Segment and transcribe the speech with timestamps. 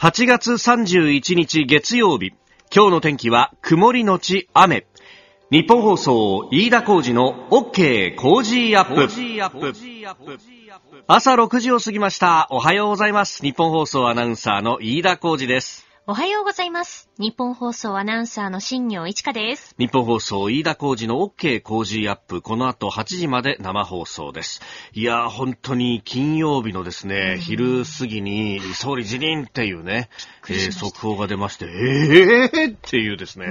[0.00, 2.32] 8月31日月曜日。
[2.74, 4.86] 今日の天気は曇りのち雨。
[5.50, 9.12] 日本放送、飯田浩二の OK 工事アップ。
[11.06, 12.48] 朝6時を過ぎました。
[12.48, 13.42] おはようございます。
[13.42, 15.89] 日本放送アナウンサーの飯田浩二です。
[16.10, 17.08] おはようございます。
[17.20, 19.76] 日本放送アナウンサーの新業一華です。
[19.78, 22.42] 日本放送飯田浩二の OK 工事アップ。
[22.42, 24.60] この後8時まで生放送です。
[24.92, 30.08] いやー、本当に金曜日のですね、昼過ぎに総理辞任っていうね、
[30.48, 33.46] えー速報が出まして、えーっていうですね。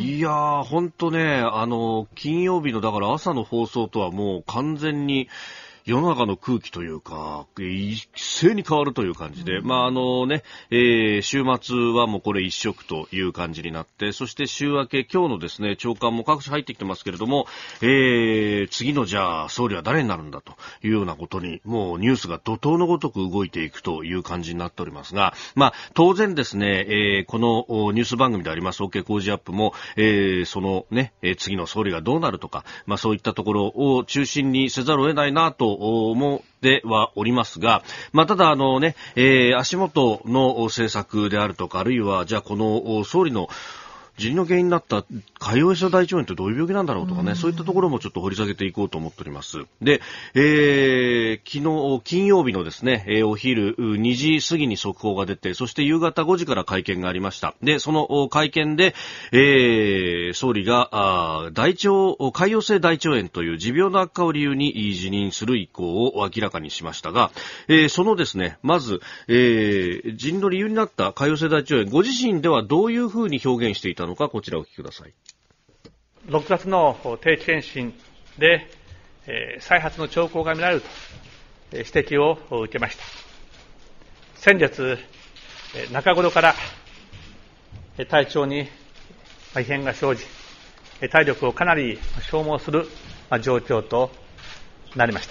[0.00, 5.28] いやー、本当ね、あの、金曜日のだから朝の放送とはもう完全に、
[5.90, 17.48] 世の中の空気というか、一斉に変わるという感じで、まああのね、えー週末はもうこれ一色という感じになって、そして週明け、今日のですね、長官も各地入ってきてますけれども、
[17.82, 20.52] えー次のじゃあ総理は誰になるんだと
[20.84, 43.48] いうようなことに、もうニュースが怒涛のごとく動いていくという感じになっておりますが、まあ当然ですね、えーこのおニュース番組であります OK 工事アップも、えーそのね、えー次の総理がどうなるとか、まあそういったところを中心にせざるを得ないなと思ってはおりますが、まあただあのね、えー足元の政策であるとか、あるいはじゃあこの総理の
[44.20, 45.06] 辞任の原因になった潰
[45.38, 49.64] 瘍性大腸炎ってどういう病気なんだろうとかね、そういったところもちょっと掘り下げていこうと思っております。
[49.80, 50.02] で、
[50.34, 57.54] えー昨日、金曜日のですね、えーお昼2時過ぎに速報が出て、そして夕方5時から会見がありました。
[57.62, 58.94] で、そのお会見で、
[59.32, 67.30] えー総理が、あー大腸、潰瘍性大腸炎という持病の悪化を理由に辞任する意向を明らかにしましたが、
[67.68, 75.14] えーそのですね、まず、えー辞任の理由になった潰瘍性大腸炎、ご自身ではどういうふうに表現していたのか、こちらをお聞きください。
[76.26, 77.94] 6月の定期検診
[78.38, 78.66] で、
[79.26, 80.88] えー再発の兆候が見られると
[81.72, 83.04] え指摘を受けました。
[84.34, 84.98] 先月、
[85.92, 86.54] 中頃から
[87.98, 88.68] え体調に
[89.58, 90.24] 異変が生じ、
[91.00, 91.98] え体力をかなり
[92.30, 92.88] 消耗する
[93.28, 94.10] ま状況と
[94.96, 95.28] なりまし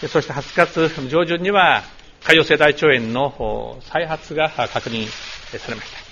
[0.00, 0.08] た。
[0.08, 1.82] そして8月上旬には、
[2.22, 5.06] 潰瘍性大腸炎の再発が確認
[5.58, 6.07] されました。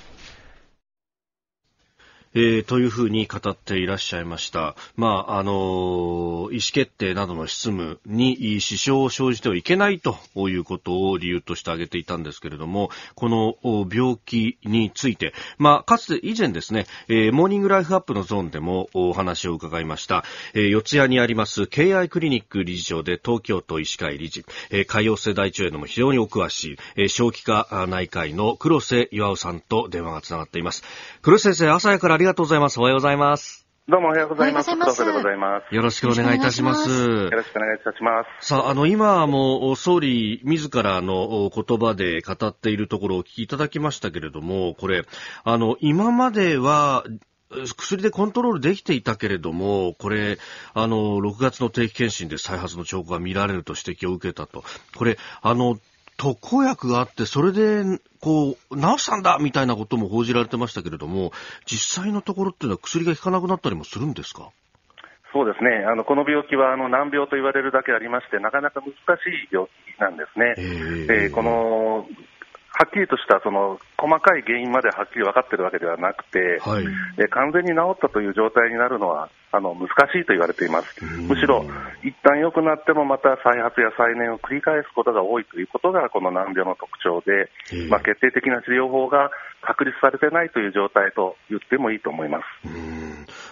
[2.39, 4.77] えーというふうに語っていらっしゃいました。
[4.95, 13.57] まあ、あのー意思決定などの執務に支障を生じてはいけないということを理由として挙げていたんですけれども、この
[13.91, 20.23] 病気について、まあ、かつて以前ですね、えーモーニングライフアップのゾーンでもお話を伺いました、
[20.53, 30.83] えー四谷にあります敬愛クリニック理事長で東京都医師会理事、えー潰瘍性大腸炎のも非常にお詳しい、えー小児科内科医の黒瀬巌さんと電話がつながっています。
[31.23, 32.79] 黒瀬先生、朝早からありがとうございます。
[32.79, 33.67] おはようございます。
[33.89, 34.69] どうもおはようございます。
[34.69, 35.75] おはようございますでございます。
[35.75, 36.91] よろしくお願いいたします。
[36.91, 38.49] よろしくお願いいたします。
[38.49, 45.05] さあ、あの、今もう総理自らのお言葉で語っているところをお聞きいただきましたけれども、これ、
[45.45, 47.05] あの、今までは、
[47.77, 50.39] 薬でコントロールできていたけれども、これ、
[50.75, 54.65] あの、6月の定期検診で再発の兆候が見られると指摘を受けたと。
[54.97, 55.79] これ、あの、
[56.17, 57.85] 特効薬があって、それで、
[58.21, 61.33] こう、治したんだみたいなことも報じられてましたけれども、
[61.67, 64.51] 実際のところっていうのは薬が効かなくなったりもするんですか？
[65.33, 65.85] そうですね。
[65.85, 68.95] あの、この病気は、あの、難病と言われるだけありまして、なかなか難し
[69.29, 70.55] い病気なんですね。
[70.57, 72.07] ええーこの、
[72.79, 76.85] はっきりとした、その、細かい原因まではっきり分かってるわけではなくて、はい。
[77.17, 81.05] えー完全に治ったという状態になるのは、あの、難しいと言われています。
[81.05, 81.65] んむしろ、
[82.05, 89.31] 一旦良くなってもまた再発や再燃を繰り返すことが多いということが、この難病の特徴で、ええまあ、決定的な治療法が
[89.63, 93.06] 確立されてないという状態と言ってもいいと思います。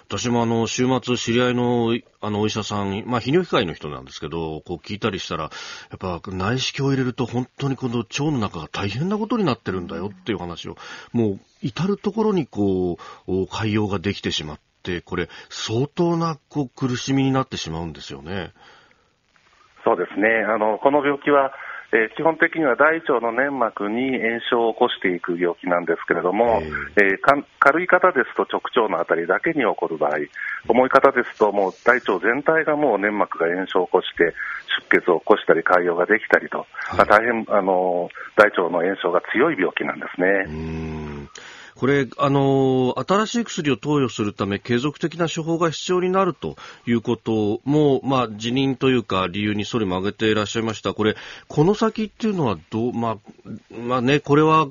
[0.07, 5.51] 私もあの、週末知り合いの、あの、お医者さん、まあ、泌尿器科医の人なんですけど、こう聞いたりしたら、や
[5.97, 10.77] っぱ内視鏡を入れると本当にこの腸の中が大変なことになってるんだよっていう話を、
[11.13, 18.53] もう至るところにこう、お潰瘍ができてしまって、これ相当なこう苦しみになってしまうんですよね。
[19.85, 20.29] そうですね。
[20.49, 21.53] あの、この病気は、
[21.95, 26.61] えー基本的には大腸の粘膜に炎症を起こしていく病気なんですけれども、
[26.97, 30.19] えーか軽い方ですと直腸のあたりだけに起こる場合、
[30.69, 34.35] 重い方ですともう大腸全体がもう粘膜が炎症を起こして
[34.91, 36.97] 出血を起こしたり潰瘍ができたりと、はい。
[36.99, 40.45] まあ、大変あの大腸の炎症が強い病気なんですね。
[41.77, 46.57] これ、あの、新しい薬を投与するため、継続的な処方が必要になると
[46.87, 50.95] いうことも、まあ、辞任というか、理由にそれも挙げていらっしゃいました。
[50.95, 51.17] これ、
[51.49, 53.17] この先っていうのはどう、まあ、
[53.73, 54.67] まあね、これは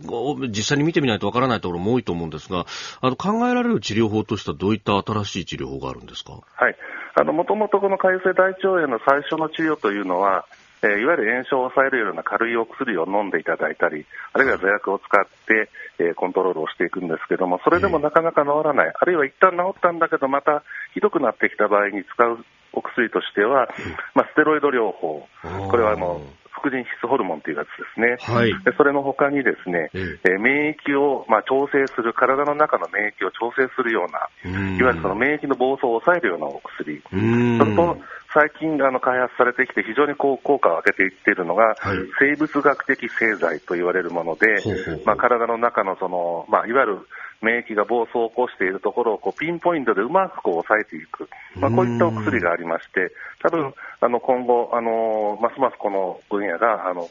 [0.49, 2.65] 実際に見てみないとわからないところも多いと思うんですが、
[3.01, 6.33] あの、考えられる治療法としてはどういった新しい治療法があるんですか？
[6.55, 6.75] はい。
[7.15, 10.45] あの、もともとこの潰瘍性大腸炎の最初の治療というのは、
[10.83, 15.69] えー、いわゆる炎症を抑えるような軽いお薬を飲んでいただいたり、あるいは座薬を使って、
[15.99, 20.63] えー、コントロールをしていくんですけども、それでもなかなか治らない、あるいは一旦治ったんだけど、また
[20.93, 23.69] ひどくなってきた場合に使うお薬としては、
[24.13, 25.27] まあ、ステロイド療法、
[25.69, 26.21] これはあの
[26.63, 34.29] 副腎皮質ホルモンというやつですね、はい、でそれの他にですね、えー、免疫を、まあ、調整する、体の中の免疫を調整するような、
[34.77, 37.15] いわゆるその免疫の暴走を抑えるようなお薬、そ
[37.65, 37.97] れと
[38.33, 44.47] 最近あの開発されてきて非常にこう効果を上げていっているのが、はい、生物学的製剤と言われるもので、
[45.05, 47.07] まあ、体の中のその、まあ、いわゆる
[47.43, 57.09] 免疫が暴走を起こしているところをこうピンポイントでうまくこう抑えていく、まあ、こういったお薬がありまして、多分あの今後、あのますますこの分野があの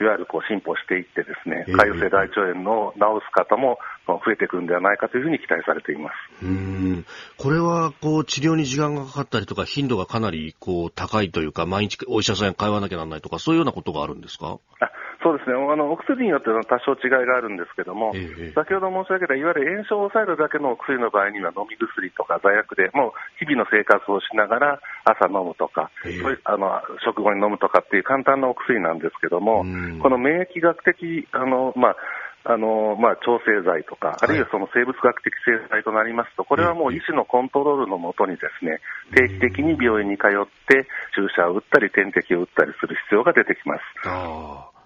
[0.00, 6.44] いわゆるこう進歩していってですね、潰瘍性大腸炎の治す方も増えてくるんではないかというふうに期待されています。
[6.44, 7.06] うん。
[7.38, 14.58] これはこう治療に時間がかかったりとか頻度がかなりこう高いというか毎日お医者さんに通わなきゃならないとかそういうようなことがあるんですか？
[14.80, 14.90] あ
[15.22, 15.54] そうですね。
[15.54, 29.62] あのお薬によっては多少違いがあるんですけども、ええ、先ほど申し上げたいわゆる炎症を抑えるだけのお薬の場合には飲み薬とか座薬でもう日々の生活をしながら朝飲むとか、え、あの食後に飲むとかっていう簡単なお薬なんですけども、
[30.02, 31.96] この免疫学的あの、まあ
[32.44, 38.80] あのまあ、調整剤とか、あるいはその生物学的製剤となりますと、これはもう医師のコントロールのもとにですね、
[39.14, 43.80] 定期的に病院に通って注射を打ったり点滴を打ったりする必要が出てきます。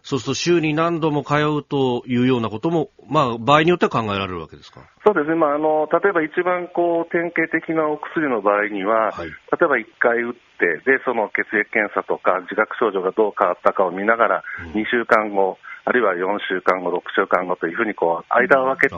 [0.06, 4.86] そうすると週に何度も通うというようなことも、まあ、場合によっては考えられるわけですか？
[5.04, 10.38] そうですね、まあ、あの例えば一番こう典型的なお薬の場合には、はい、例えば1回打って、
[10.86, 14.44] でその血液検査とか自覚症状がどう変わったかを見ながら、
[14.78, 15.58] 2週間後、
[15.88, 18.96] あるいは4週間後、6週間後というふうにこう間を空けて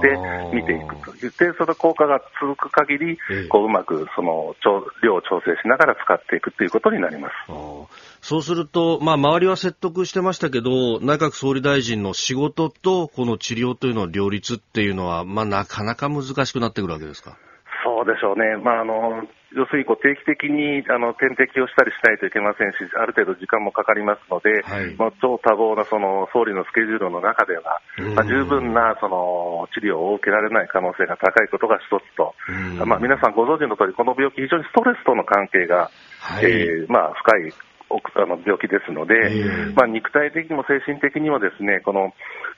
[0.55, 1.13] 見ていくと。
[1.21, 3.19] 言って、その効果が続く限り、
[3.51, 4.57] こううまくその
[5.03, 7.35] 量を調整しながら使っていくということになります。
[8.23, 17.37] そうすると、まあ、周りは説得してましたけど、内閣総理大臣の仕事とこの治療というのの両立っていうのは、まあ、なかなか難しくなってくるわけですか？
[17.85, 19.23] そうでしょうね、まあ、あの
[19.55, 27.81] 要するにこう定期的にあの点滴をしたりしないといけませんし、ある程度時間もかかりますので、はい、まあ、超多忙なその総理のスケジュールの中では、
[28.15, 32.35] まあ、十分なその治療を受けられない可能性が高いことが一つと、
[32.85, 35.89] まあ、皆さんご存知の通り、この病気、非常にストレスとの関係が、
[36.21, 37.53] はい、えー、まあ、深い
[37.89, 42.13] あの病気ですので、まあ、肉体的にも精神的にもですねこの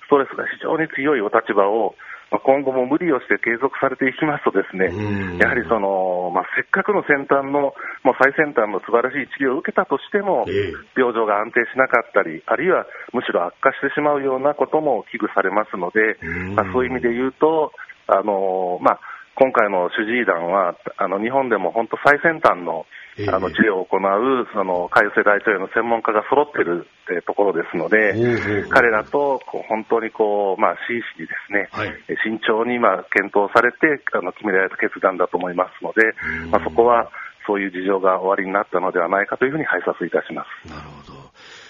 [0.07, 1.95] ストレスが非常に強いお立場を
[2.39, 4.87] 今後も無理をして継続されていきますと、ですね
[5.39, 7.75] やはりその、まあ、せっかくの先端の、
[8.07, 10.47] もう最先端の素晴らしい治療を受けたとしても、
[10.95, 16.23] 病状が安定しなかったり、あるいはむしろ悪化してしまうようなことも危惧されますので、
[16.55, 17.73] まあ、そういう意味で言うと、
[18.07, 19.01] あのまあ、
[19.37, 22.87] 今回の主治医団は、あの日本でも本当最先端の
[23.29, 26.87] あの治療を行うその潰瘍性大腸炎の専門家が揃っている
[27.27, 28.15] ところですので、
[28.71, 31.93] 彼らとこう本当にこう、まあ、真摯にですね、はい、
[32.25, 36.15] 慎重にまあ検討されてあの決められた決断だと思いますので、
[36.51, 37.11] まあ、そこは
[37.47, 40.71] そういう事情が終わりになったのではないかというふうに拝察いたします。
[40.71, 41.21] なるほど。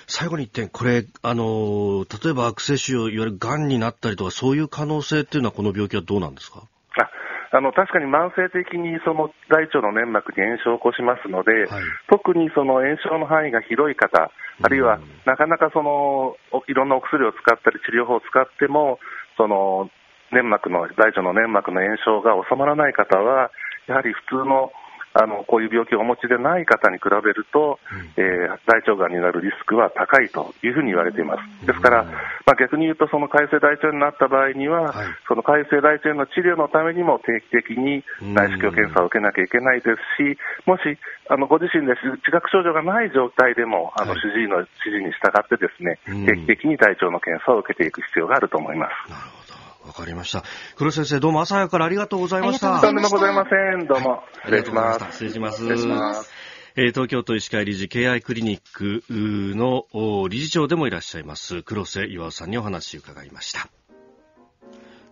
[0.06, 6.64] 最後に一点、これ、あの、例えば悪性腫瘍、いわゆる癌になったりとか、そういう可能性っていうのは、この病気はどうなんですか？
[6.98, 7.10] あ
[7.58, 14.30] の確かに慢性的にその大腸の粘膜に炎症を起こしますので、はい、特にその炎症の範囲が広い方、
[14.62, 16.36] あるいはなかなかその
[16.68, 19.00] いろんなお薬を使ったり治療法を使っても、
[19.36, 19.90] その
[20.30, 23.50] 粘膜の大腸の粘膜の炎症が収まらない方は、
[23.88, 24.70] やはり普通の
[25.12, 31.66] あのこういう病気をお持ちでない方に比べると、うん、えー、大腸がんになるリスクは高いというふうに言われています。
[31.66, 32.04] ですから、
[32.46, 40.96] まあ、逆に言うと、その改正大腸炎になった場合には、はい、その改正大腸炎の治療のためにも定期的に内視鏡検査を受けなきゃいけないですし、もし
[41.28, 49.39] あのご自身で自覚症状がない状態でも、あの主治医の指示に従ってですね、定期的に大腸の検査を受けていく必要があると思います。
[49.86, 50.44] わかりました。
[50.76, 52.80] 黒先生、どうも朝早くからありがとうございました。
[52.80, 53.86] とんでもございません。
[53.86, 54.22] どうも。
[54.44, 55.04] 失礼します。
[55.12, 55.58] 失礼します。
[55.58, 56.30] 失礼します。
[56.76, 59.86] えー、東京都医師会理事 KI クリニックの
[60.28, 63.68] 理事長でもいらっしゃいます黒瀬岩さんにお話を伺いました。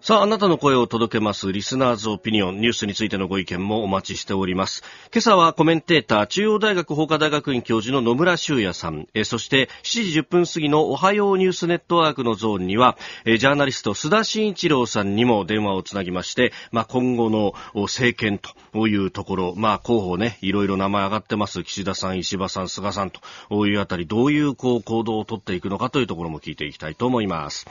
[0.01, 4.85] さあ、あなたの声を届けます、リスナーズオピニオン、ニュースについてのご意見もお待ちしております。
[5.13, 27.67] 今朝はコメンテーター、中央大学法科大学院教授の野村修也さん、えそして7時10分過ぎのおはようニュースネットワークのゾーンには、えジャーナリスト、須田慎一郎さんにも電話をつなぎまして、まあ、今後の政権というところ、まあ、候補ね、いろいろ名前上がってます、岸田さん、石破さん、菅さんというあたり、どういうこう行動をとっていくのかというところも聞いていきたいと思います。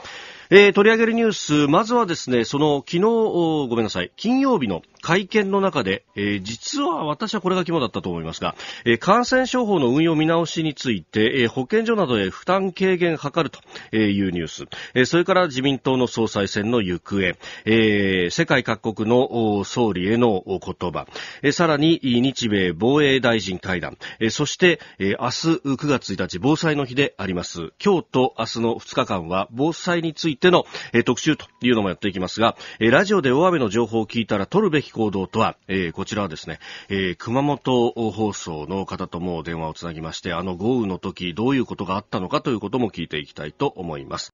[0.50, 13.60] えー、取り上げるニュース、まずはですね、その昨日、ごめんなさい、金曜日の会見の中で、えー、実は私はこれが肝だったと思いますが、えー、感染症法の運用見直しについて、えー、保健所などへ負担軽減を図ると
[13.94, 14.64] いうニュース、
[14.94, 21.06] えー、それから自民党の総裁選の行方、えー、世界各国の総理へのお言葉、
[21.42, 27.72] えー、さらに日米防衛大臣会談、えー、そして、えー、明日9月1日防災の日であります。
[27.84, 44.32] 今日と明日の2日間は防災についての、えー、特集というのもやっていきますが、えー、ラジオで大雨の情報を聞いたら取るべき行動とは、えー、こちらはですね、えー、熊本放送の方とも電話をつなぎまして、あの豪雨の時どういうことがあったのかということも聞いていきたいと思います。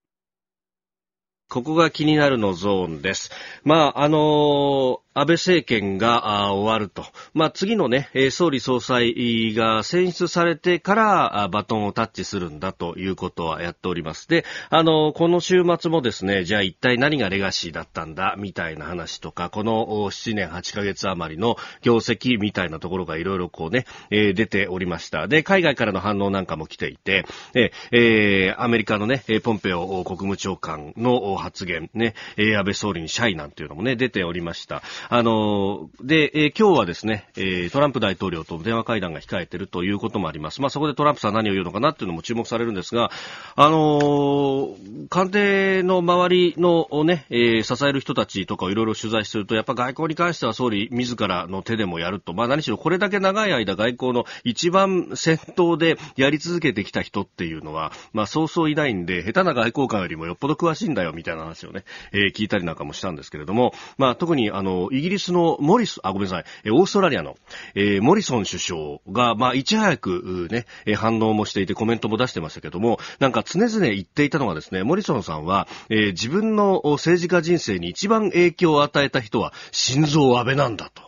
[1.47, 3.29] ここが気になるのゾーンです。
[3.63, 7.05] まあ、あのー、安倍政権が終わると。
[7.33, 14.27] まあ、次のね、総理総裁が選出されてからバトンをタッチするんだということはやっております。
[14.27, 25.29] で、あの、この週末もですね、じゃあ一体何がレガシーだったんだ、みたいな話とか、この7年8ヶ月余りの業績みたいなところがいろいろこうね、出ておりました。
[25.29, 34.81] で、海外からの反応なんかも来ていて、えー、アメリカのね、ポンペオ国務長官の発言、ね、安倍総理にシャイなんていうのもね、出ておりました。
[35.09, 40.61] あの、で、えー、今日はですね、えー、トランプ大統領と電話会談が控えているということもあります。
[40.61, 43.11] まあ、そこでトランプさん何を言うのかなっていうのも注目されるんですが、
[43.55, 52.33] あのー、官邸の周りのね、えー、支える人たちとかをいろいろ取材すると、やっぱ外交に関しては総理自らの手でもやると。
[52.33, 67.35] まあ、何しろこれだけ長い間外交の一番先頭でやり続けてきた人っていうのは、まあ、そうそういないんで、下手な外交官よりもよっぽど詳しいんだよみたいな話をね、えー、聞いたりなんかもしたんですけれども、まあ、特にあの、イギリスのモリス、あ、ごめんなさい、オーストラリアの、
[67.75, 70.65] えー、モリソン首相が、まあ、いち早くね、
[70.95, 81.03] 反応もしていてコメントも出してましたけども、なんか常々言っていたのがですね、モリソンさんは、えー、自分の政治家人生に一番影響を与えた人は、心臓安倍なんだと。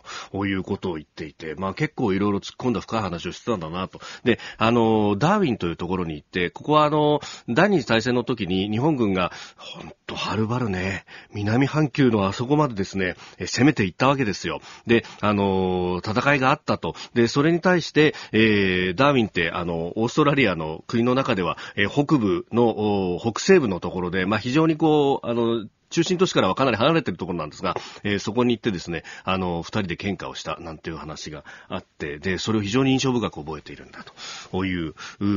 [0.46, 4.00] いうことを言っていて、まあ結構いろいろ突っ込んだ深い話をしてたんだなと。
[4.24, 14.60] で、あの、ダーウィンというところに行って、ここはあの、第二次大戦の時に日本軍が、本とはるばるね、南半球のあそこまでですね、攻めていったわけですよ。
[14.86, 16.94] で、あの、戦いがあったと。
[17.12, 34.04] で、それに対して、えー、ダーウィンって、あの、オーストラリアの国の中では、えー、北部の、北西部のところで、まあ非常にこう、あの、中心都市からはかなり離れているところなんですが、えー、そこに行ってですね、あの、二人で喧嘩をしたなんていう話があって、で、それを非常に印象深く覚えているんだ
[34.50, 34.94] という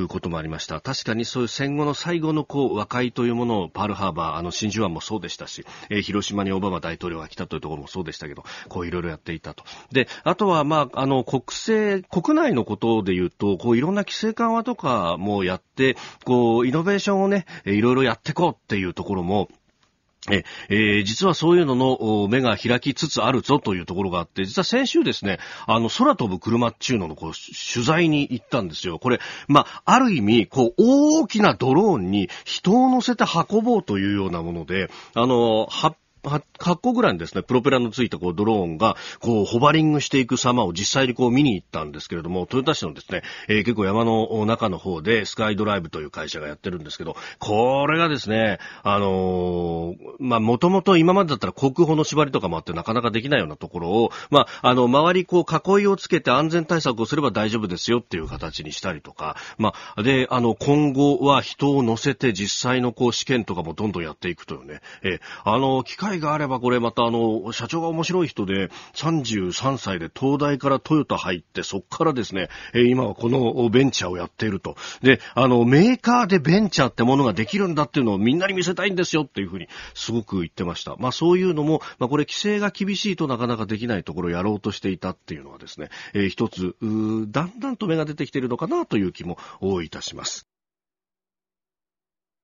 [0.07, 0.81] こともありました。
[0.81, 9.63] 確かにそういう戦後の最後のこう、和解というものをパールハーバー、あの、真珠湾もそうでしたし、えー、広島にオバマ大統領が来たというところもそうでしたけど、こういろいろやっていたと。
[9.91, 19.49] で、あとは、まあ、あの、国政、国内のことで言うと、こう、いろんな規制緩和とかもやって、こう、イノベーションをね、いろいろやっていこうっていうところも、
[20.29, 27.31] え、えー、実はそういうのの目が開きつつあるぞというところがあって、実は先週ですね、あの、空飛ぶ車っていうののこう
[27.73, 28.99] 取材に行ったんですよ。
[28.99, 35.67] これ、まあ、ある意味、こう、大きなドローンに人を乗せて運ぼうというようなもので、あの、
[36.23, 74.75] 8個ぐらいにですね、プロペラのついたこうドローンが、こう、ホバリングしていく様を実際にこう見に行ったんですけれども、豊田市のですね、えー、結構山の中の方で、スカイドライブという会社がやってるんですけど、これがですね、あのー、まあ、もともと今までだったら航空法の縛りとかもあってなかなかできないようなところを、まあ、あの、周りこう、囲いをつけて安全対策をすれば大丈夫ですよっていう形にしたりとか、まあ、で、あの、今後は人を乗せて実際のこう、試験とかもどんどんやっていくというね、えー、あの、機械があればこれまたあの、社長が面白い人で、33歳で東大からトヨタ入って、そこからですね、え今はこのベンチャーをやっていると。
[75.01, 80.95] で、あの、メーカーでベンチャーってものができるんだっていうのをみんなに見せたいんですよっていうふうにすごく言ってました。
[80.97, 89.37] まあそういうのも、まあこれ規制が厳しいとなかなかできないところをやろうとしていたっていうのはですね、えー、一つ、だんだんと芽が出てきているのかなという気も
[89.83, 90.50] いたします。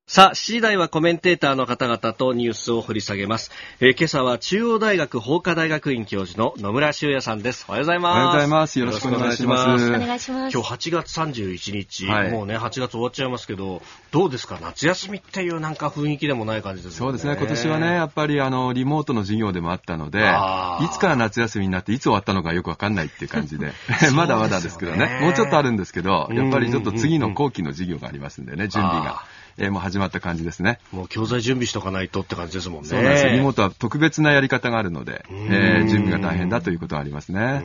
[0.09, 3.51] さあ、7時台はコメンテーターの方々とニュースを掘り下げます。
[3.81, 7.65] えー、今朝は中央大学法科大学院教授の野村修也さんです。
[7.67, 8.15] おはようございます。
[8.15, 8.79] おはようございます。
[8.79, 9.85] よろしくお願いします。
[9.89, 10.53] お願いします。
[10.57, 14.59] 今日8月31日、はい、もうね、8月終わっちゃいますけど、どうですか？
[14.61, 16.99] 夏休みっていうなんか雰囲気でもない感じですね。
[16.99, 17.35] そうですね。
[17.37, 23.73] 今年はね、やっぱりあの、リモートの授業でもあったので、いつから夏休みになっていつ終わったのかよくわかんないっていう感じで、
[24.15, 25.19] まだまだですけどね。
[25.21, 29.25] もうちょっとあるんですけど、やっぱりちょっと次の後期の授業がありますんでね、準備が。
[29.57, 30.79] えー、もう始まった感じですね。
[30.91, 32.89] もう教材準備しとかないとって感じですもんね。
[32.89, 37.39] そうなんですリモートは特別なやり方があるので、えー、準備が大変だということはありますね。
[37.39, 37.63] はい、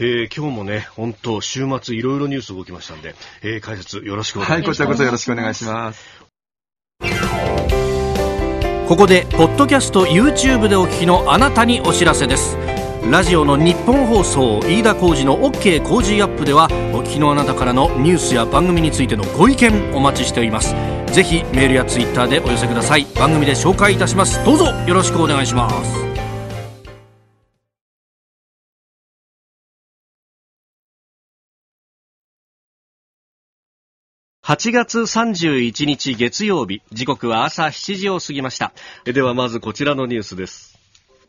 [0.00, 4.58] えー、今日もね、本当週末いろいろニュース動きましたんで、えー、解説よろしくお願いします。
[4.58, 6.22] はい、こちらこそよろしくお願いします。
[8.88, 12.58] ここでポッドキャスト YouTube でお聞きのあなたにお知らせです
[13.10, 20.74] ラジオの日本放送飯田浩司の OK 工事アップではお聞きのあなたからのニュースや番組についてのご意見お待ちしております。
[21.12, 23.04] ぜひメールやツイッターでお寄せください。
[23.16, 24.42] 番組で紹介いたします。
[24.44, 26.12] どうぞよろしくお願いします。
[34.44, 38.72] 8月31日月曜日、時刻は朝7時を過ぎました。
[39.04, 40.71] ではまずこちらのニュースです。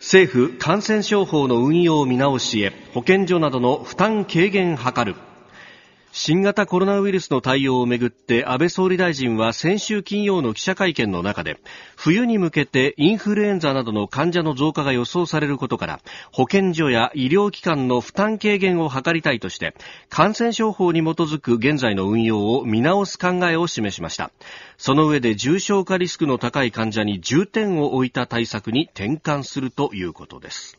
[0.03, 5.15] 政府感染症法の運用見直しへ保健所などの負担軽減図る。
[6.15, 11.57] 新型コロナウイルスの対応をめぐって安倍総理大臣は先週金曜の記者会見の中で
[11.95, 15.99] 冬に向けてインフルエンザなどの患者の増加が予想されることから
[16.31, 19.73] 保健所や医療機関の負担軽減を図りたいとして
[20.07, 24.29] 感染症法に基づく現在の運用を見直す考えを示しました。
[24.77, 30.77] その上で重症化リスクの高い患者に重点を置いた対策に転換するということです。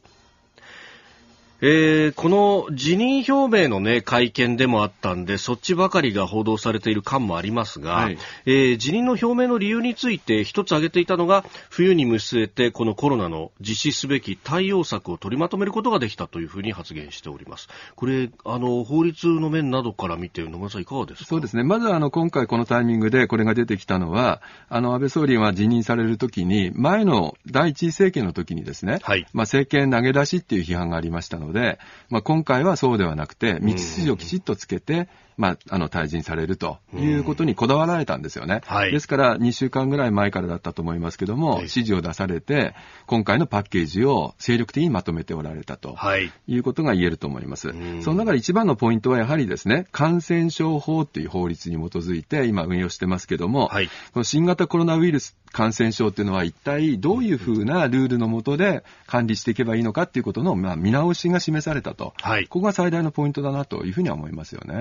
[1.61, 17.69] えー、この辞任表明の、ね、会見でもあったんで、そっちばかりが報道されている感もありますが、はい、えー、辞任の表明の理由について一つ挙げていたのが、冬に見据えてこのコロナの実施すべき対応策を取りまとめることができたというふうに発言しております。
[17.95, 21.25] これ、あの、法律の面などから見て、野村さんいかがですか？
[21.27, 21.63] そうですね。
[21.63, 31.79] まずあの、今回このタイミングでこれが出てきたのは、あの、安倍総理が辞任されるときに、前の第一次政権の時にですね、はい、まあ、政権投げ出しっていう批判がありましたので、
[32.11, 38.61] まあ、今回はそうではなくて、道筋をきちっとつけて、まあ、あの、退陣されるということにこだわられたんですよね。
[38.67, 42.75] はい、ですから、2週間ぐらい前からだったと思いますけども、指示を出されて、
[43.07, 47.75] 今回のパッケージを精力的にまとめておられたと、はい、いうことが言えると思います。
[48.03, 64.75] その中で一番のポイントはやはりですね、感染症法っていう法律に基づいて今運用してますけども、はい、この新型コロナウイルス感染症っていうのは一体どういうふうなルールのもとで管理していけばいいのかっていうことの、まあ、見直しが示されたと、はい、ここが最大のポイントだなというふうには思いますよね。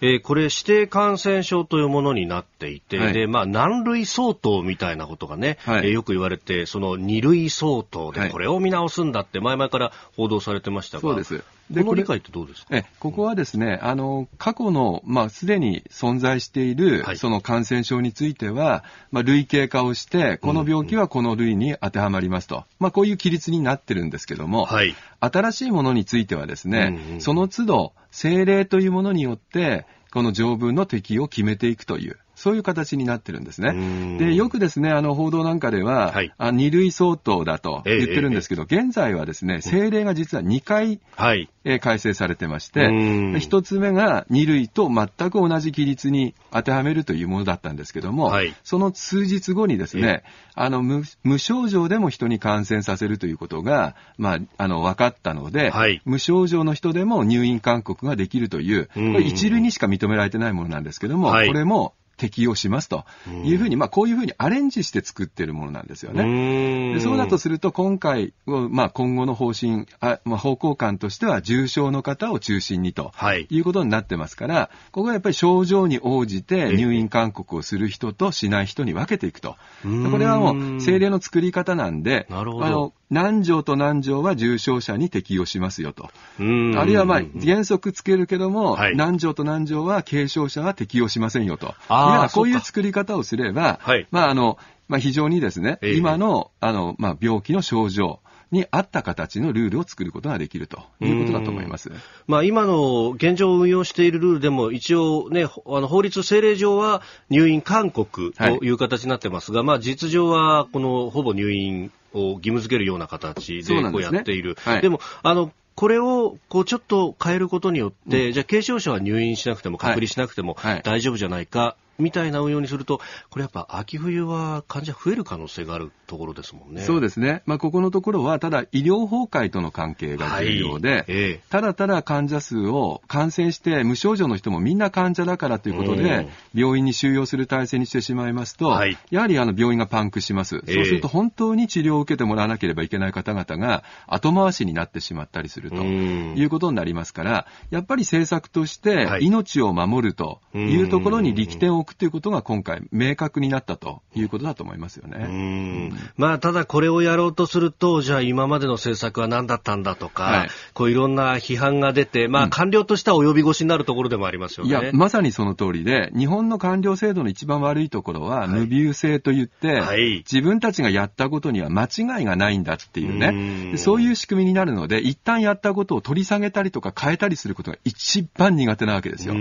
[0.00, 11.44] えー、これ指定感染症というものになっていて、はい、で、まあ、何類相当みたいなことがね、はい、えー、よく言われて、その2類相当でこれを見直すんだって前々から報道されてましたが、そうです。
[11.70, 12.76] で、この理解ってどうですか？
[12.76, 22.54] え、ここはですね、あの、過去の、まあ、すでに存在している、はい、その感染症については、まあ、類型化をして、この病気はこの類に当てはまりますと。
[22.54, 32.18] うんうん、まあ、こういう規律になってるんですけども、はい、新しいものについてはですね、うんうん、その都度、政令というものによって、この条文の適用を決めていくという。
[32.36, 34.18] そういう形になってるんですね。
[34.18, 50.22] で、よくですね、あの、報道なんかでは、はい、あ2類相当だと言ってるんですけど、ええ、現在はですね、政令が実は2回、はい、え改正されてまして、1つ目が2類と全く同じ規律に当てはめるというものだったんですけども、はい、その数日後にですね、
[50.54, 63.04] あの無、無症状でも人に感染させるということが、まあ、あの、分かったので、はい、無症状の人でも入院勧告ができるという、これ一類にしか認められてないものなんですけども、これも適用しますと。
[63.44, 66.94] いうふうに、まあ、こういうふうにアレンジして作っているものなんですよね。
[66.94, 73.12] でそうだとすると、今回、まあ、今後の方針、あまあ、方向感としては、重症の方を中心にと、
[73.50, 79.56] い、うことになってますから、ここはやっぱり症状に応じて入院勧告をする人としない人に分けていくと。
[79.82, 86.10] これはもう、政令の作り方なんで、あの何条と何条は重症者に適用しますよと。
[86.38, 91.74] あるいはまあ原則つけるけども、はい、何条と何条は軽症者は適用しませんよと。
[91.88, 98.20] あこういう作り方をすれば、はい、まああの、まあ非常にですね、えー、今の、あの、まあ病気の症状、
[98.52, 101.90] に合った形のルールを作ることができるということだと思います。
[102.26, 105.48] まあ、今の現状運用しているルールでも一応ね、あ
[105.80, 108.70] の法律政令上は入院勧告とい。
[108.70, 114.54] う形になってますが、はい、まあ実情はこのほぼ入院を義務付けるような形でこうやっている。
[114.54, 126.82] でねはい、でも、あの、これをこうちょっと変えることによって、うん、じゃあ軽症者は入院しなくても隔離しなくても大丈夫じゃないかみたいな運用にすると、これやっぱ秋冬は患者増える可能性があるところですもんね。
[126.82, 127.42] そうですね。
[127.46, 140.58] まあ、ここのところは、ただ医療崩壊との関係が重要で、はいえただただ患者数を感染して無症状の人もみんな患者だからということで、病院に収容する体制にしてしまいますと、はい、やはりあの病院がパンクします。
[140.58, 155.92] そうすると本当に治療を受けてもらわなければいけない方々が後回しになってしまったりするということになりますから、やっぱり政策として命を守るというところに力点を置くということが今回明確になったということだと思いますよね。
[156.16, 164.70] まあ、ただこれをやろうとすると、じゃあ今までの政策は何だったんだとか、はい、こういろんな批判が出て、まあ、官僚としては及び腰になるところでもありますよね。
[164.70, 179.34] いや、まさにその通りで、日本の官僚制度の一番悪いところは、ヌビウ制といって、はい、自分たちがやったことには間違いがないんだっていうね、うそういう仕組みになるので、一旦やったことを取り下げたりとか変えたりすることが一番苦手なわけですよ。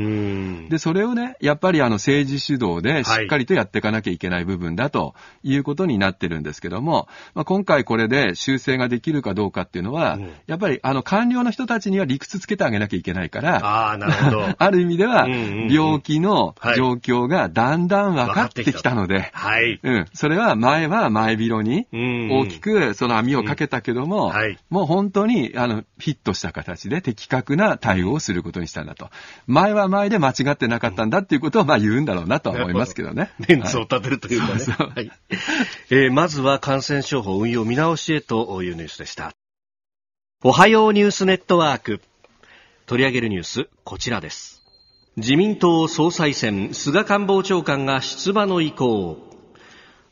[0.69, 14.45] で、それをね、やっぱりあの政治主導でしっかりとやっていかなきゃいけない部分だということになってるんですけども、まあ、今回これで修正ができるかどうかっていうのは、うん、やっぱりあの官僚の人たちには理屈つけてあげなきゃいけないから、あなるほど。
[14.58, 29.10] ある意味では、病気の状況がだんだん分かってきたので、はい、うん、それは前は前広に大きくその網をかけたけども、はい、もう本当にあのフィットした形で的確な対応をすることにしたんだと。
[29.48, 33.31] 前は前で間違ってなかったんだっていうことをまあ言うんだろうなとは思いますけどね。
[33.47, 34.59] メンツを立てるというかね。
[34.59, 35.11] そうそうはい
[35.89, 39.33] えー、まずは感染症法運用見直しへというニュースでした。
[40.43, 42.01] おはようニュースネットワーク。
[42.85, 44.61] 取り上げるニュース、こちらです。
[45.17, 49.35] 自民党総裁選、菅官房長官が出馬の意向。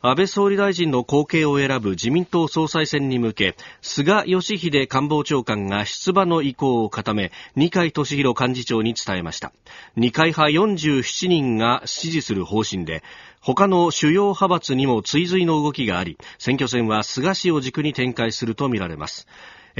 [0.06, 9.54] 安倍総理大臣の後継を選ぶ自民党総裁選に向け、菅義偉官房長官が出馬の意向を固め、二階俊博幹事長に伝えました。
[9.96, 13.02] 二階派47人が支持する方針で、
[13.40, 19.26] 他の主要派閥にも追随の動きがあり、選挙戦は菅氏を軸に展開するとみられます。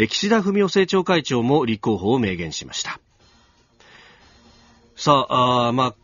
[0.08, 2.98] 岸田文雄政調会長も立候補を明言しました。
[4.96, 5.94] さあ、あまあ、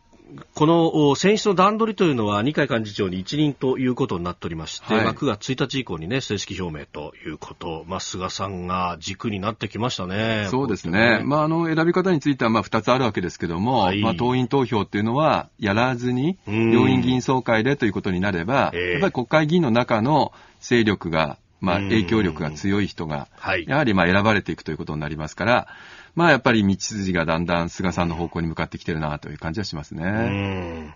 [0.53, 10.47] この選出の段取りというのは二階幹事長に一任ということになっておりまして、はい、まあ、9月1日以降に、ね、正式表明ということ、まあ、菅さんが軸になってきましたね。
[10.49, 11.19] そうですね。
[11.19, 11.23] ね。
[11.23, 23.27] まあ、あの、選び方については、まあ、2つあるわけですけども、はい、まあ、党員投票っていうのは、やらずに、両院議員総会でということになれば、やっぱり国会議員の中の勢力が、まあ、影響力が強い人が、
[23.67, 25.67] やはりまあ選ばれていくということになりますから、
[26.15, 30.95] まあやっぱり道筋がだんだん菅さんの方向に向かってきてるなという感じはしますね。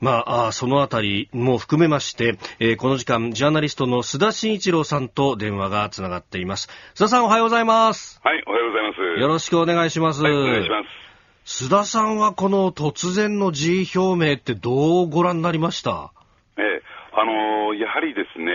[0.00, 6.68] まあ、あそのあたりも含めまして、えー、この時間、ジャーナリストの須田慎一郎さんと電話がつながっています。
[6.94, 8.20] 須田さんおはようございます。
[8.24, 9.20] はい、おはようございます。
[9.20, 10.22] よろしくお願いします。
[10.22, 10.82] はい、お願いしま
[11.44, 11.66] す。
[11.66, 16.12] 須田さんはこの突然の辞意表明ってどうご覧になりました？
[16.56, 18.52] ええあのやはりですね、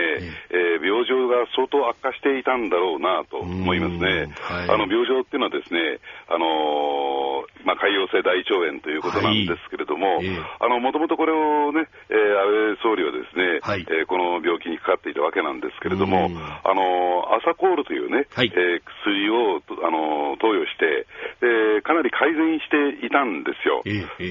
[0.50, 4.34] えー、病状が相当悪化していたんだろうなと思いますね。
[4.40, 10.20] はい、あの病状っていうのはですね、あのー、まあ、潰瘍性大腸炎ということなんですけれども、
[10.80, 16.30] もともとこれをね、えー、安倍総理はですね、はい、えー、この病気にかかっていたわけなんですけれども、
[16.64, 21.06] あのアサコールというね、はい、えー、薬を、あの投与して、
[21.42, 23.84] えー、かなり改善していたんですよ。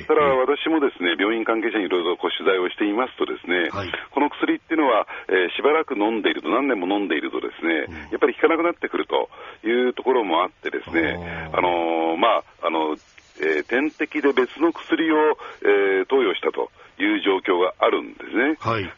[0.08, 9.30] ただ私もですね、病院関係者にいろいろ取材をしていますとですね、はい、この薬っていうのは、えー、しばらく飲んでいると、何年も飲んでいるとですね、やっぱり効かなくなってくると
[9.62, 11.22] いうところもあってですね、
[11.54, 12.98] あのー、まあ、あの、
[13.38, 16.72] えー、点滴で別の薬を、えー、投与したと。
[16.98, 18.90] いう状況があるんですね、はい、で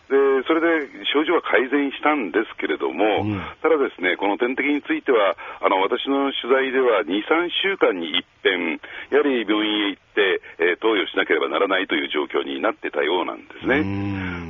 [0.48, 8.80] それで症状は改善したんですけれども、うん、ただ、ですねこの点滴については、あの私の取材では2、3週間に一遍、
[9.12, 10.09] やはり病院へ行って、
[10.60, 13.84] えー、投与しなければならないという状況になってたようなんですね。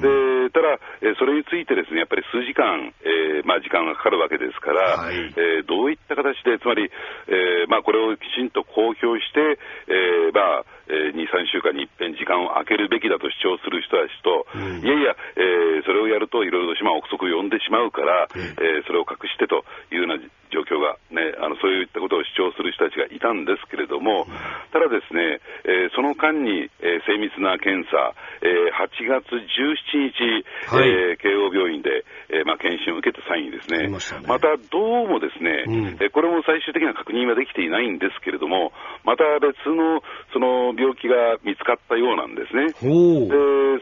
[0.02, 6.90] でただ、えー、それについてですねやっぱり数時間、えーまあ、時間がかかるわけですから、はい、えー、どういった形で、つまり、
[7.28, 20.18] えーまあ、これをきちんと公表して、えーまあえー、2、3週間に一遍時間を空けるべきだと主張する人たちと、うん、いやいや、えー、それをやるといろいろと島憶測を呼んでしまうから、うん、えー、それを隠してというような
[20.50, 24.34] 状況が、ね、あのそういったことを主張する人たちがいたんですけれども、うん、
[24.72, 34.28] ただですね、えー、その間に、えー、精密な検査、えー、8月17日、はい、えー、慶応病院で、えーまあ、検診を受けた際にですね、まね。
[34.28, 38.72] またどうもですね、うん、えー、これも最終的な確認はできていないんですけれども、
[39.04, 40.02] また別の
[40.34, 42.72] その病気が見つかったようなんですね。
[42.72, 42.80] で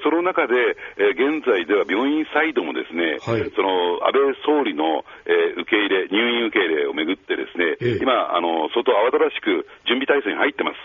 [0.03, 0.53] その中で、
[0.97, 10.79] えー、現在では病院サイドもですね、はい、その安倍総理の、えー、受け入れ、入院受け入れをめぐってですね、えー、今あの、相当慌ただしく準備体制に入ってます。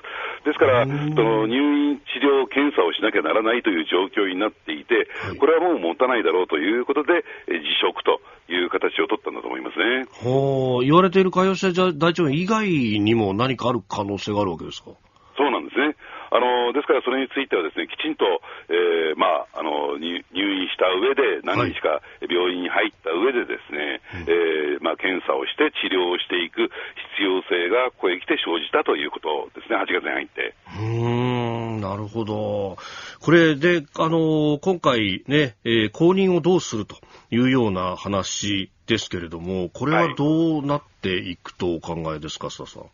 [0.44, 8.20] ですから、その入院治療検査をしなきゃならないという状況になっていて、はい、これはもう持たないだろうということで、えー、辞職と
[8.52, 10.06] いう形を取ったんだと思いますね。
[10.10, 14.90] はあ、言われている潰瘍性大腸炎以外にも何かある可能性があるわけですか？
[15.36, 15.96] そうなんですね。
[16.32, 18.24] あのですから、それについてはですねきちんと、
[18.72, 26.72] えー、まあ、あの入院した上で、何日か病院に入った上でですね、はい、えー、まあ、検査をして治療をしていく
[27.20, 30.54] 必要性がここへ来て生じたということですね、8月に入って。
[30.80, 32.78] うんなるほど。
[33.20, 36.96] これで、あの今回ね、えー、公認をどうすると
[37.30, 42.84] いうような話ですけれども、これはどうなっていくとお考えですか、須田さん。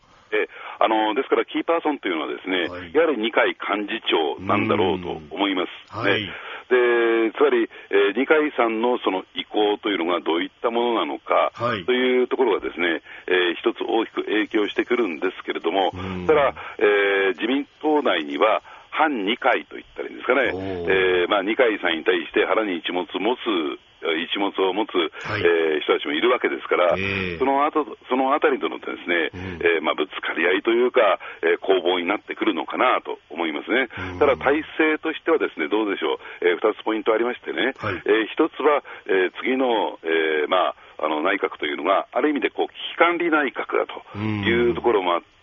[0.81, 6.05] えあのですから、キーパーソンというのはですね、はい、やはり二階幹事長なんだろうと思います。
[6.05, 6.23] ね、はい。
[6.69, 11.53] でつまり、えー、二階さんのその意向というのがどういったものなのか、
[11.87, 15.93] というところがですね、えー、一つ大きく影響してくるんですけれども、
[16.27, 24.95] ただ、えー、自民党内には、反二階と言ったらいいんですかね、えーまあ、二階さんに対して腹に一物持つ一物を持つ、
[25.27, 33.89] はい、えー、人たちもいるわけですから、えー、その後そのあたりとのですね、うん、えー、まあ、ぶつかり合いというか、えー、攻防になってくるのかなと思いますね。
[34.19, 45.35] ただ、体制としてはですねどうでしょう、えー、2つポイントありましてね、はい、えー、1つは、えー、次の、えーまあ、あの内閣というのが、ある意味でこう危機管理内閣だというところもあって、で、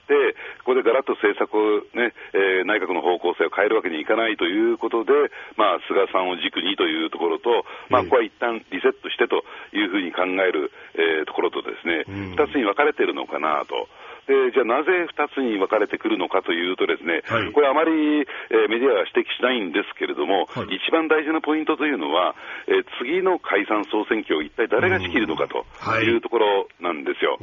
[0.65, 5.12] ここでガラッと政策をね、えー、内閣の方向性を変えるわけにいかないということで、
[5.58, 13.88] まあ、菅さんを軸にというところと、まあ、ここは一旦リセットしてというふうに考える、えー、ところとですね、二つに分かれているのかなと。
[14.27, 22.35] でじゃあなぜ2つに分かれてくるのかというと、ですね、はい、これ、あまり、えー、メディアは指摘しないんですけれども、はい、一番大事なポイントというのは、
[22.67, 25.65] えー、次の解散・総選挙を一体誰が仕切るのかと
[26.01, 27.38] いうところなんですよ。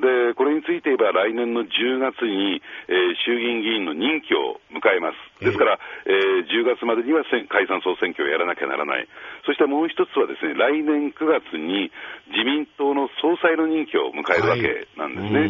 [0.00, 5.33] でこれについて言えば、来年の10月に、えー、衆議院議員の任期を迎えます。
[5.44, 9.08] ですから、えー、10月までには解散・総選挙をやらなきゃならない。
[9.46, 11.92] そしてもう一つはですね、来年9月に
[12.32, 15.40] 自民党の総裁の任期を迎えるわけなんですね。
[15.40, 15.48] はい、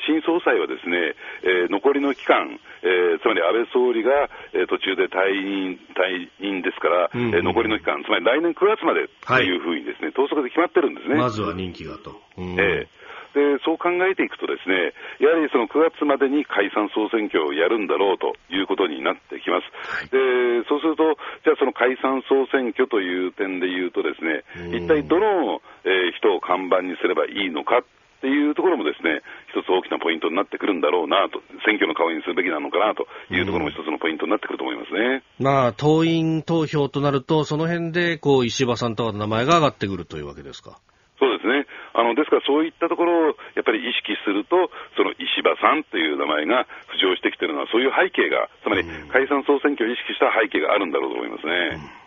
[0.00, 11.16] で新総裁はですね、えー、残りの期間、えー、つまり安倍総理が、えー、途中で退任退任ですから、うんえー、残りの期間、つまり来年9月までというふうにですね、はい、で決まってるんですね。
[11.16, 12.20] まずは任期がと。
[12.38, 13.05] うん、えー
[13.36, 19.68] でそう考えていくと、ですねやはりその9月までに解散・総選挙をやるんだろうということになってきます、
[20.08, 24.40] でそうすると、じゃあ、その解散・総選挙という点でいうと、ですね
[24.72, 29.20] 一体どの、えー、人を看板にすればいいのかっていうところもですね、
[29.52, 35.22] 一つ大きなポイントになってくるんだろうなと、選挙の顔にするべきなのかなというところも一つのポイントになってくると思いますね。
[35.38, 40.80] うん、まあ、党員投票となると、その辺で、こう、石破さんとかの名前が上がってくるというわけですか。
[41.18, 41.66] そうですね。
[41.96, 51.80] あの、ですからそういったところをやっぱり意識すると、その石破さんという名前が浮上してきているのは、そういう背景が、つまり解散総選挙を意識した背景があるんだろうと思いますね。
[51.80, 52.05] うん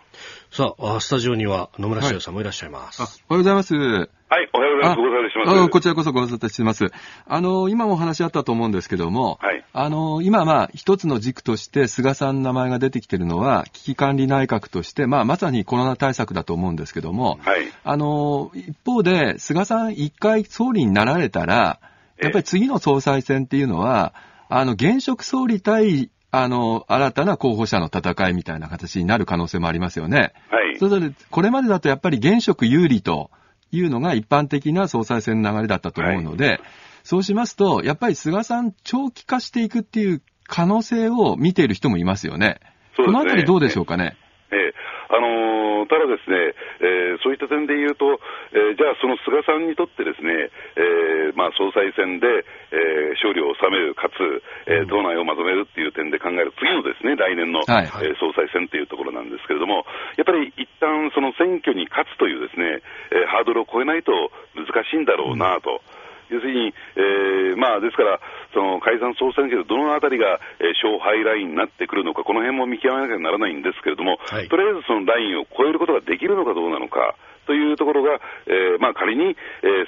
[0.52, 3.00] さあ、スタジオには野村修さんもいらっしゃいます。
[3.00, 3.72] はい、おはようございます。
[3.72, 4.96] はい、おはようございます。
[4.96, 5.68] ご無沙汰します。
[5.68, 6.86] こちらこそご無沙汰してます。
[7.28, 21.78] あの、今もお話あったと思うんですけども、はい、あの、今まあ、一つの軸として菅さんの名前が出てきているのは、危機管理内閣として、まあ、まさにコロナ対策だと思うんですけども、はい、あの、一方で、菅さん一回総理になられたら、
[22.20, 24.14] やっぱり次の総裁選っていうのは、
[24.48, 30.32] あの、現職総理対あの、新たな候補者の戦いみたいな形になる可能性もありますよね。
[30.48, 30.78] はい。
[30.78, 33.30] それで、これまでだとやっぱり現職有利と
[33.72, 36.60] いうのが一般的な総裁選の流れだったと思うので、はい、
[37.02, 42.60] そうしますと、やっぱり菅さん長期化していくっていう可能性を見ている人もいますよね。
[42.96, 43.12] そうですね。
[43.12, 44.16] このあたりどうでしょうかね。
[44.52, 44.74] ええ。
[45.08, 48.20] あのー、ただですね、えー、そういった点で言うと、
[48.52, 52.26] えー、じゃあその菅さんにとってですね、えまあ、総裁選で、
[52.70, 59.86] え勝利を収める、かつ、え党内をまとめるっていう点で考える次のですね、来年の、はいはい、え総裁選というところなんですけれども、
[60.16, 64.12] やっぱり一旦その選挙に勝つというですね、えハードルを超えないと
[64.54, 65.82] 難しいんだろうなと。
[65.94, 65.99] うん
[66.30, 68.20] 要するに、えー、まあ、ですから、
[68.54, 77.16] その解散総選挙でどのあたりが、えー、勝敗ラインになってくるのか、この辺も見極めなきゃならないんですけれども、はい、とりあえずそのラインを超えることができるのかどうなのか。
[77.46, 79.34] というところが、えーまあ、仮に、えー、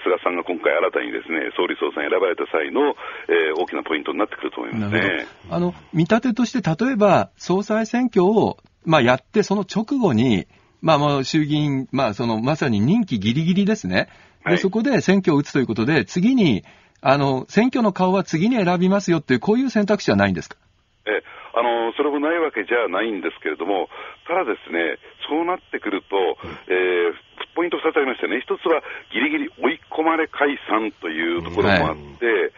[0.02, 2.96] 菅さんが今回新たにですね総理総裁選ばれた際の、
[3.28, 5.26] えー、大きなポイントになってくると思いますね。
[5.48, 10.48] あの見立てとして、例えば総裁選挙を、まあ、やって、その直後に、
[10.81, 14.09] まあ、もう衆議院、まあ、そのまさに任期ぎりぎりですね、
[14.46, 16.64] で、そこで選挙を打つということで、次に、
[17.00, 20.57] あの、選挙の顔は次に選びますよっていう、こういう選択肢はないんですか？
[21.07, 21.22] え
[21.55, 23.88] あのそれもないわけじゃないんですけれども、
[24.26, 24.96] ただですね、
[25.28, 26.16] そうなってくると、
[26.70, 27.14] えー、
[27.55, 32.50] ポイント2つありましてね、1つはぎりぎり追い込まれ解散というところもあって、はい、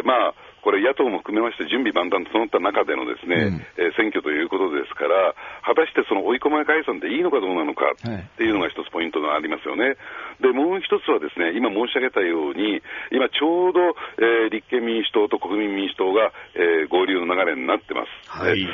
[0.02, 9.96] ー、まあ、これ、野党も含めまして準備万端整った中でのですね、うん、えー、選挙ということですから、果たしてその追い込まれ解散でいいのかどうなのかっていうのが一つポイントがありますよね。
[10.40, 13.80] で、もう一つはですね、今申し上げたように、今ちょうど、
[14.18, 18.30] えー、立憲民主党と国民民主党が、えー、合流の流れになってます。
[18.30, 18.72] はい、で、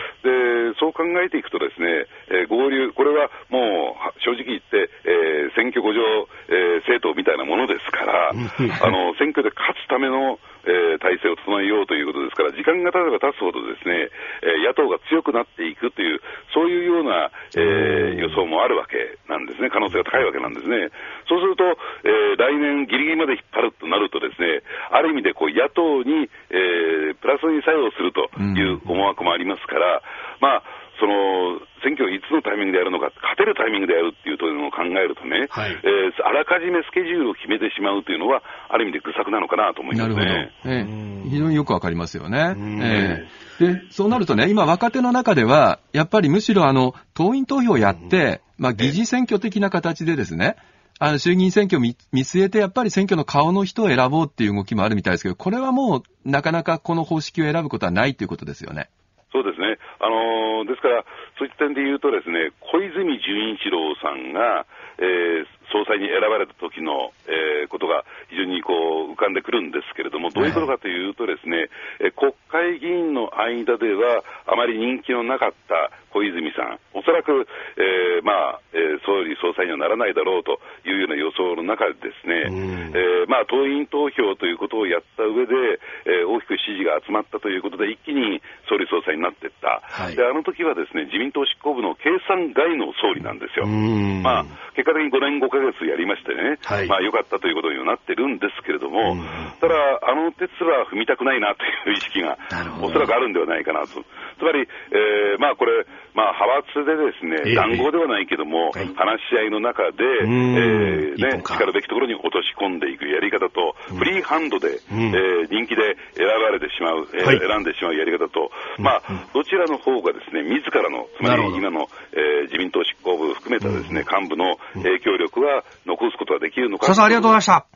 [0.78, 6.02] そう考えていくとですね、えー、合流、これはもう正直言って、えー、選挙互助、
[6.48, 14.08] えー、政党みたいなものですから、あの、選挙で勝つための、えー、体制を整えようということですから、時間が経てば経つほどですね、
[14.42, 16.20] えー、野党が強くなっていくという、
[16.52, 20.88] そういうような、えー、予想もあるわけなんですね、可能性が高いわけなんですね。
[21.28, 21.64] そうすると、
[22.04, 30.02] えー、来年ギリギリまで引っ張るとなるとですね、ある意味でこう野党に、えー、プラスに作用するという思惑もありますから、
[30.40, 30.62] まあ、
[30.98, 40.14] その選挙をいつのタイミングでやるのか、勝てるタイミングでやるっていうのを考えるとね、はい、えー、あらかじめスケジュールを決めてしまうというのは、ある意味で愚策なのかなと思いますね。
[40.14, 40.74] なるほど。
[40.74, 42.54] えー、非常によくわかりますよね。
[42.80, 50.56] えー、で、そうなるとね、今若手の中では、やっぱりむしろあの、党員投票をやって、まあ、議事選挙的な形でですね、
[51.00, 58.90] あの衆議院選挙を見据えて、やっぱり選挙の顔の人を選ぼうっていう動きもあるみたいですけど、これはもう、なかなかこの方式を選ぶことはないということですよね。
[59.34, 59.82] そうですね。
[59.98, 61.02] あのー、ですから、
[61.34, 64.62] そういった点で言うとですね、小泉純一郎さんが、
[65.02, 71.66] えー、総裁に選ばれた時の、えー、ことが非常にこう浮かんでくるんですけれども、どういうことかというとですね、
[71.98, 77.42] え国会議員の間ではあまり人気のなかった小泉さん、おそらく、
[77.74, 82.46] えー、まあ、えー、総理総裁にはならないだろうというような予想の中でですね、
[82.94, 88.38] えー、まあ、党員投票ということをやった上で、えー、大きく支持が集まったということで、一気に
[88.70, 89.82] 総理総裁になっていった。
[89.82, 93.66] はい、で、あの時はですね、自民党執行部の計算外の総理なんですよ。
[93.66, 99.16] まあ、結果的に5年5ヶ月やりましてね、はい、まあ、良かったということにはなってるんですけれども、
[99.60, 102.38] ただ、あの鉄は踏みたくないなという意識が、
[102.80, 104.04] おそらくあるんではないかなと。
[104.38, 126.86] つまり、えー、まあ、これ、まあ、派閥でですね、談合ではないけども、話し合いの中で、えー、ね、しかるべきところに落とし込んでいくやり方と、フリーハンドで、えー、人気で選ばれてしまう、えー、選んでしまうやり方と、まあ、どちらの方がですね、自らの、つまり今の、えー、自民党執行部含めたですね、幹部の影響力は残すことができるのか。
[126.86, 127.66] ありがとうございました。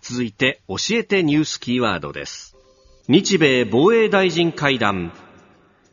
[0.00, 2.56] 続いて、教えてニュースキーワードです。
[3.08, 5.12] 日米防衛大臣会談。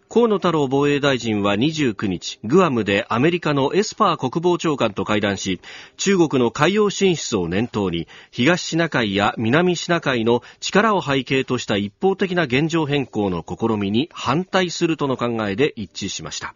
[0.07, 5.59] 河野太郎防衛大臣は29日、グアムでアメリカのエスパー国防長官と会談し、
[5.97, 16.53] 中国の海洋進出を念頭に、東シナ海や南シナ海の力を背景とした一方的な現状変更の試みに反対するとの考えで一致しました。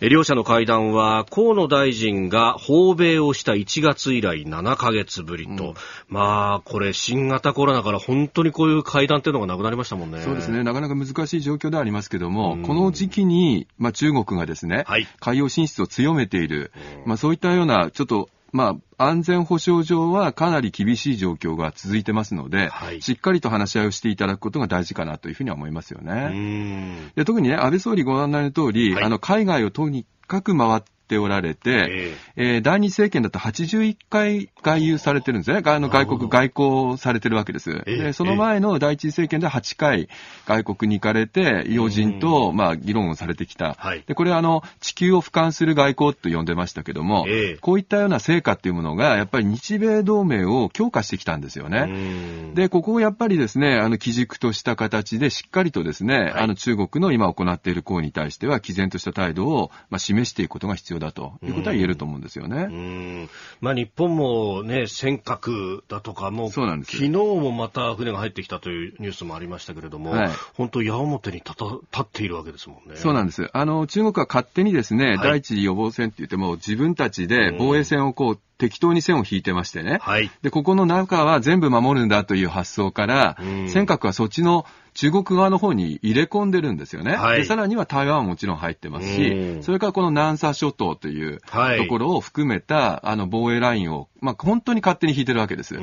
[0.00, 5.74] 両者の会談は河野大臣が訪米をした1月以来7ヶ月ぶりと、うん、
[6.08, 10.20] まあこれ新型コロナから本当にこういう会談っていうのがなくなりましたもんね。
[10.20, 10.62] そうですね。
[10.62, 16.70] なかなか難しい状況ではありますけども、うん、この時期に、まあ、中国がですね、はい、海洋進出を強めている、
[17.04, 27.10] まあ、そういったようなちょっとまあ、安全保障上はかなり厳しい状況が続いてますので、はい、しっかりと話し合いをしていただくことが大事かなというふうには思いますよね。
[27.14, 35.62] で特にね、安倍総理ご案内の通り、はい、あの、海外をとにかく回っておられて、えー、えー、第二政権だと81回外遊されてるんですね。
[35.64, 37.70] あの外国外交されてるわけです。
[37.86, 40.08] えー、でその前の第一政権で8回
[40.46, 43.74] 外国に行かれて、要人と、まあ、議論をされてきた。
[43.78, 52.52] はい、でこれはあの、地球を俯瞰する外交と呼んでましたけども、えー、こういったような成果っていうものが、やっぱり日米同盟を強化してきたんですよね。
[52.54, 63.28] で、ここをやっぱりですね、あの、基軸とした形でしっかりとですね、はい、あの、中国の今行っている行為に対しては、毅然とした態度を、まあ、示していくことが必要だということは言えると思うんですよね。
[63.60, 72.96] まあ、日本もね、尖閣だとか、もう、そうなんです昨日もまた船が入ってきたというニュースもありましたけれども、はい、本当、矢面に立立っているわけですもんね。
[72.96, 73.48] そうなんです。
[73.52, 79.98] あの、中国は勝手にですね、はい、第一次予防線って言っても、自分たちで防衛線をこう、適当に線を引いてましてね。
[80.02, 80.30] はい。
[80.42, 87.14] で、ここの中は全部守るんだという発想から、尖閣はそっちの中国側の方に入れ込んでるんですよね。
[87.14, 95.78] はい、でさらには台湾はもちろん入ってますし、それからこの南沙諸島というところを含めた、あの防衛ラインを、まあ、本当に勝手に引いてるわけです。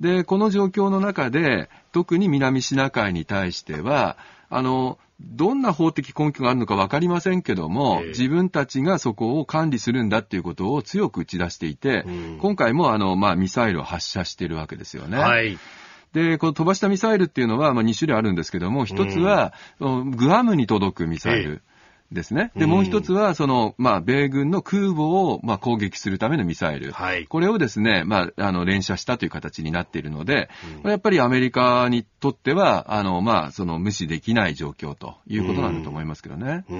[0.00, 4.16] で、この状況の中で、特に南シナ海に対しては、
[4.50, 12.04] あの、どんな法的根拠があるのか分かりませんけども、自分たちがそこを管理するんだっていうことを強く打ち出していて、
[12.40, 15.18] 今回もあの、まあ、ミサイルを発射しているわけですよね。
[15.18, 15.58] はい。
[16.12, 21.62] で、この飛ばしたミサイルっていうのは、まあ、2種類あるんですけども、一つは、グアムに届くミサイル。
[22.10, 22.50] ですね。
[22.56, 26.92] で、もう一つは、その、まあ、米軍の空母を、まあ、攻撃するためのミサイル。
[26.92, 27.26] はい。
[27.26, 30.48] これをですね、まあ、あの、連射したという形になっているので、
[30.82, 36.64] これやっぱりアメリカにとっては、あの、まあ、その、無視できない状況ということなんだと思いますけどね。
[36.70, 36.76] うー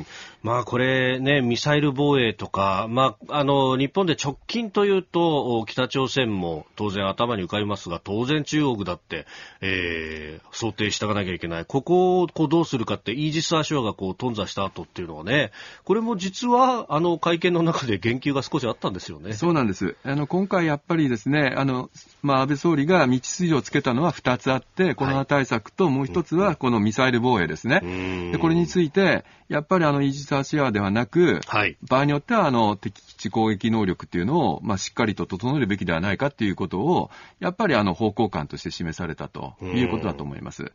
[0.00, 0.06] ん。
[0.42, 9.26] まあこれね、ミサイル防衛とか、まあ、あの、日本で直近というと、北朝鮮も当然頭に浮かびますが、当然中国だって、
[9.60, 11.64] えー、想定していかなきゃいけない。
[11.64, 15.52] ここをこうどうするかって、イージス・アショアがこう頓挫した後っていうのはね、
[15.84, 19.34] これも実は、あの、会見の中で言及が少しあったんですよね。
[19.34, 19.96] そうなんです。
[20.04, 21.90] あの、今回やっぱりですね、あの、
[22.22, 27.80] まあ、安倍総理が道筋をつけたのは2つあって、コロナ対策ともう1つはこのミサイル防衛ですね。
[27.82, 31.76] うんで、これについて、やっぱりあの、イージス・アショアではなく、はい。
[31.88, 40.72] 場合によっては、あの、敵基地攻撃能力っていうのを、まあ、しっかりと整えるべきではないかっていうことを、やっぱりあの、方向感として示されたということだと思います。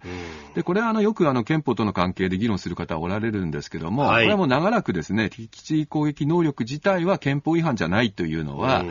[0.55, 4.23] で、これはあの、よくあの、憲法との関係で議論する方はおられるんですけども、はい。
[4.23, 8.83] これはもう長らくですね、敵基地攻撃能力自体は憲法違反じゃないというのは、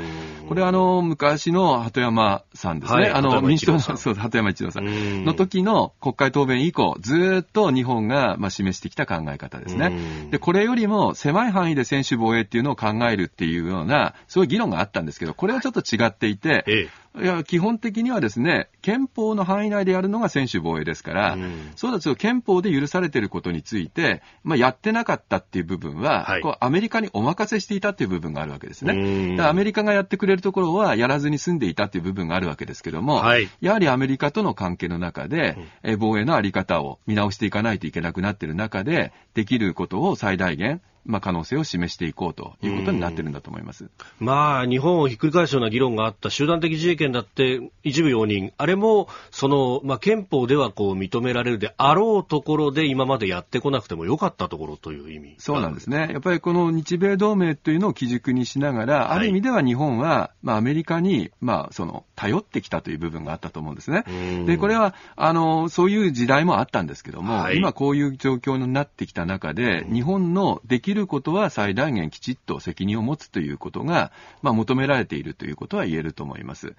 [0.49, 5.25] これはあの、昔の鳩山さんですね、はい鳩あの、民主党の、そう、鳩山一郎さんうん。
[5.25, 9.87] の時の国会答弁以降、ずーっと日本が、まあ、示してきた考え方ですね。
[9.87, 10.31] うん。
[10.31, 16.89] で、これよりも狭い範囲で専守防衛っていうのを考えるっていうような、そういう議論があったんですけど、これはちょっと違っていて、え
[17.21, 21.73] いや、基本的にはですね、憲法の範囲内でやるのが専守防衛ですから、うん。
[21.77, 26.41] そうだと憲法で許されていることについて、まあ、やってなかったっていう部分は、はい。
[26.41, 29.37] こうアメリカにお任せしていたっていう部分があるわけですね。
[29.41, 33.49] アメリカがやってくれるところはやらずに済んでいたっていう部分があるわけですけども、はい。
[33.61, 43.91] やはりアメリカとの関係の中で、えー防衛のあり方を見直していかないといけなくなっている中で、できることを最大限、まあ、可能性を示していこうということになってるんだと思います。
[44.21, 55.35] まあ、日本をひっくり返すような議論があった集団的自衛権だって一部容認、あれも、その、まあ、憲法ではこう認められるであろうところで今までやってこなくてもよかったところという意味。
[55.39, 56.09] そうなんですね。
[56.13, 64.47] やっぱりこの日米同盟というのを基軸にしながら、はいある意味では日本は、まあ、アメリカに、まあ、その、頼ってきたという部分があったと思うんですねうん。
[64.47, 74.13] で、これは、あの、そういう時代もあったんですけども、はい今こういう状況になってきた中で、日本のできることは最大限きちっと責任を持つということが、
[74.43, 76.75] まあ、求められているということは言えると思います。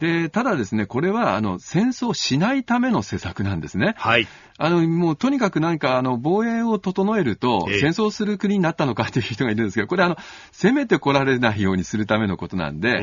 [0.00, 3.94] で、ただですね、これは、あの、戦争しないための施策なんですね。
[3.96, 4.26] はい。
[4.56, 10.16] あの、もうとにかくなんか、あの、防衛を整えると、ええ戦争する国になったのかという人がいるんですけど、これあの、
[10.52, 13.00] 攻めてこられないようにするためのことなんで、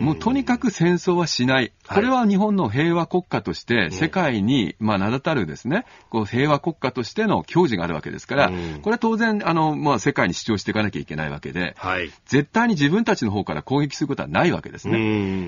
[0.00, 1.72] もうとにかく戦争はしない。
[1.88, 12.10] これは日本の平和国家として、世界に、まあ、名だたるですね、こう、平和国家としての矜持があるわけですからうん、これは当然、あの、まあ、世界に主張していかなきゃいけないわけで、はい。
[12.26, 14.98] 絶対に自分たちの方から攻撃することはないわけですね。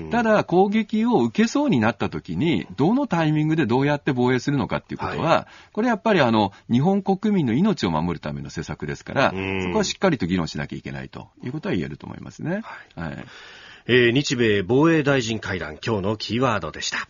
[0.05, 12.61] ねただ、攻撃を受けそうになったときに、どのタイミングでどうやって防衛するのかっていうことは、これやっぱりあの、日本国民の命を守るための施策ですから、うんそこはしっかりと議論しなきゃいけないということは言えると思いますね。
[12.95, 13.25] はい。
[13.87, 17.07] えー日米防衛大臣会談、今日のキーワードでした。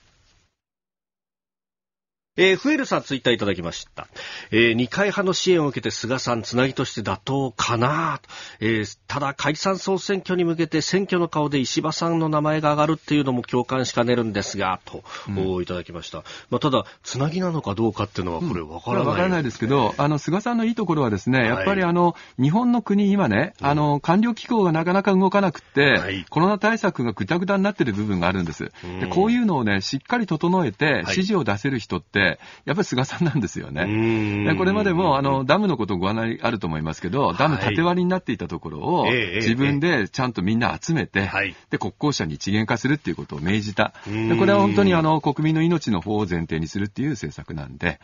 [2.38, 4.08] えー、フエルさんツイッターいただきました。
[4.52, 8.30] えー二階派の支援を受けて菅さんつなぎとして妥当かなと、
[8.60, 15.06] えーただ解散総選挙に向けて選挙の顔で石破さんの名前が上がるっていうのも共感しかねるんですが、と、
[15.38, 16.24] おいただきました。
[16.50, 26.26] まあ、ただ、つなぎなのかどうかっていうのはこれわからない、わからないですけど、あの、菅さんのいいところはですね、やっぱりはいあの、日本の国今ね、あの、官僚機構がなかなか動かなくって、はい。
[26.30, 28.72] コロナ対策がぐたぐたになってる部分があるんです。
[29.00, 32.25] でこういうのをね、しっかり整えて指示を出せる人って、
[32.66, 34.56] やっぱり菅さんなんですよね。
[34.58, 41.56] これまでも、あの、ダムのことご案内あると思いますけど、ダム縦割りになっていたところを、ええ自分でちゃんとみんな集めて、はい。
[41.70, 43.94] で、国交省に一元化するっていうことを命じた。
[44.08, 44.30] うん。
[44.30, 48.00] でこれは本当にあの、国民の命の方を前提にするっていう政策なんで、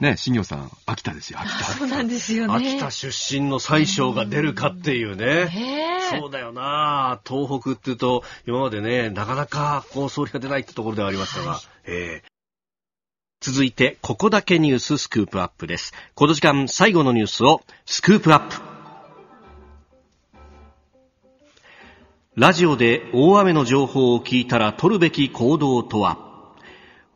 [0.00, 1.64] ね、新業さん、秋田ですよ、秋田。
[1.64, 2.54] そうなんですよね。
[2.54, 5.48] 秋田出身の最小が出るかっていうね。
[6.10, 7.20] そうだよな。
[7.26, 12.31] 東北っていうと、今までね、なかなかこう総理が出ないってところではありましたが、えー
[13.42, 15.92] 続いて、ここだけニューススクープアップです。
[16.14, 18.54] この時間、最後のニュースをスクープアップ。
[22.36, 26.30] ラジオで大雨の情報を聞いたら取るべき行動とは？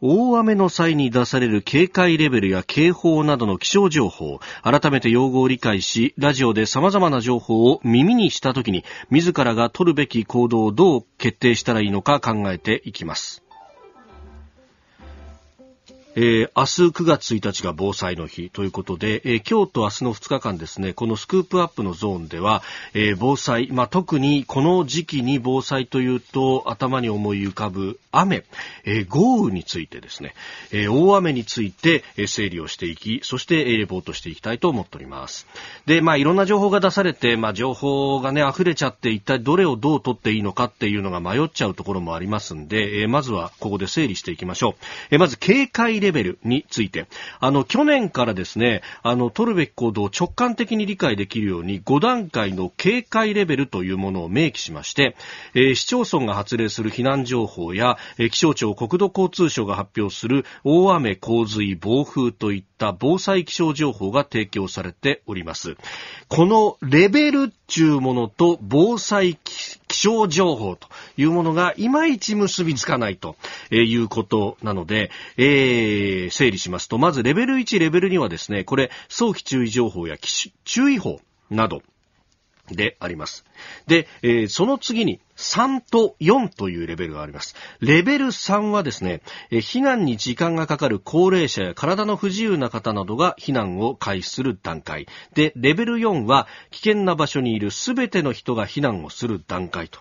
[0.02, 13.45] 大雨の際に出される警戒レベルや警報などの気象情報、改めて用語を理解し、ラジオで様々な情報を耳にしたときに、自らが取るべき行動をどう決定したらいいのか考えていきます。
[16.18, 22.62] えー、明日9月1日が防災の日ということで、えー、今日と明日の2日間ですね、このスクープアップのゾーンでは、
[22.94, 28.44] えー、防災、まあ、特にこの時期に防災というと頭に思い浮かぶ雨、
[28.84, 30.34] えー、豪雨についてですね、
[30.72, 35.46] えー、大雨について、え、整理をしていき、そして、えー、レポートしていきたいと思っております。
[35.84, 44.74] で、まあ、いろんな情報が出されて、まあ、情報がね、溢れちゃって一体どれをどう取っていいのかっていうのが迷っちゃうところもありますんで、えー、まずはここで整理していきましょう。
[45.10, 47.06] えー、まず警戒レベルについて。
[47.40, 55.16] あの、去年からですね、あの、取るべき行動を直感的に理解できるように5段階の警戒レベルというものを明記しまして、
[55.54, 65.76] えー、市町村が発令する避難情報や、えー、気象庁国土交通省が発表する大雨洪水暴風といった防災気象情報が提供されております。
[66.28, 69.36] このレベルっていうものと防災
[69.88, 73.36] 気象情報というものがいまいち結びつかないと
[73.70, 80.16] いうことなので、えー、え整理しますと、まずレベル1、レベル2はですね、これ、早期注意情報や
[80.64, 81.20] 注意報
[81.50, 81.82] など、
[82.70, 83.44] であります。
[83.86, 87.54] で、えー、その次に3と4というレベルがあります。
[87.80, 89.20] レベル3はですね、
[89.50, 95.06] えー、避難に時間がかかる高齢者や体の不自由な方などが避難を開始する段階。
[95.34, 100.00] で、レベル4は危険な場所にいるすべての人が避難をする段階と。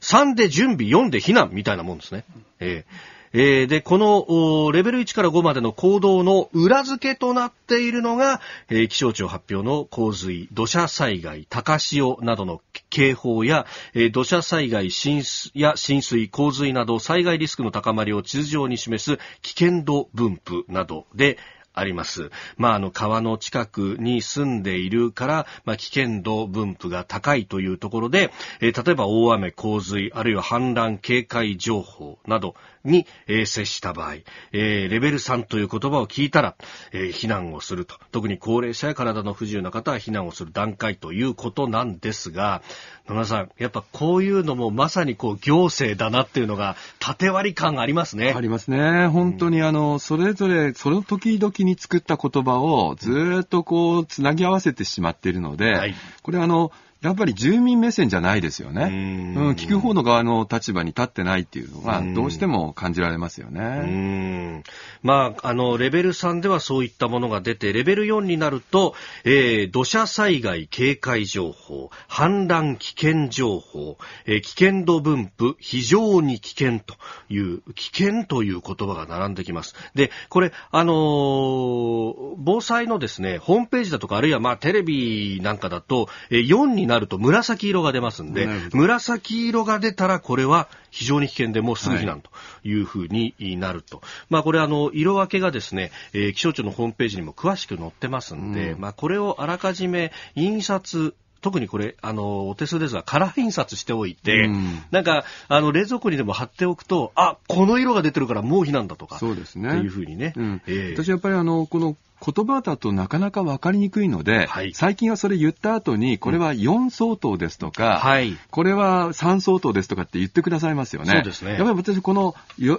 [0.00, 2.24] 3で準備、4で避難みたいなもんですね。
[2.58, 12.60] えーえー、で、このレベル1から5までの行動の裏付けとなっているのが、えー、気象庁発表の洪水、土砂災害、高潮などの
[12.90, 21.38] 警報や、えー、土砂災害浸水や浸水、洪水など災害リスクの高まりを地図上に示す危険度分布などで、
[21.72, 22.30] あります。
[22.56, 32.54] まあ、あの、川の近くに住んでいるから、まあ、危険度分布が高いというところで、えー、例えば大雨、洪水、あるいは氾濫警戒情報など
[32.84, 34.14] に、えー、接した場合、
[34.52, 36.56] えー、レベル3という言葉を聞いたら、
[36.92, 37.96] えー、避難をすると。
[38.10, 42.62] 特に高齢者や体の不自由な方は避難をする段階ということなんですが、
[43.06, 48.32] 野村さん、やっぱこういうのもまさにこう行政だなっていうのが、縦割り感がありますね。
[48.36, 49.06] ありますね。
[49.08, 59.34] 本当にあの、それぞれ、その時々に作った言葉をずっとこう、つなぎ合わせてしまっているので、はい、これあの、やっぱり住民目線じゃないですよね。
[59.34, 64.62] うん、聞く方の側の立場に立ってないっていうのが、どうしても感じられますよね。
[65.02, 68.94] まあ、あの、レベル3ではそういったものが出て、レベル4になると、
[69.24, 73.96] えー、土砂災害警戒情報、氾濫危険情報、
[74.26, 76.96] えー、危険度分布、非常に危険と
[77.30, 79.74] いう、危険という言葉が並んできます。
[79.94, 92.30] で、これ、あのー、防災のですね、ホームページだとか、あるいはまあ、テレビなんかだと、えー、4になると紫色が出ますんで、紫色が出たらこれは非常に危険でもうすぐ避難と
[92.64, 93.98] いうふうになると。
[93.98, 109.68] はい、まあこれあの、色分けがですね、えー、気象庁のホームページにも詳しく載ってますんで、うん、まあこれをあらかじめ印刷特にこれ、あの、お手数ですが、カラー印刷しておいて、うん、なんか、あの、冷蔵庫にでも貼っておくと、あ、この色が出てるからもう避難だとか、そうですね。
[109.68, 110.34] っていうふうにね。
[110.36, 121.12] うん、えー、私やっぱりあの、この言葉だとなかなか分かりにくいので、はい、最近はそれ言った後に、これは4相当ですとか、はい、これは3相当ですとかって言ってくださいますよね。
[121.12, 121.52] そうですね。
[121.52, 122.34] やっぱり私この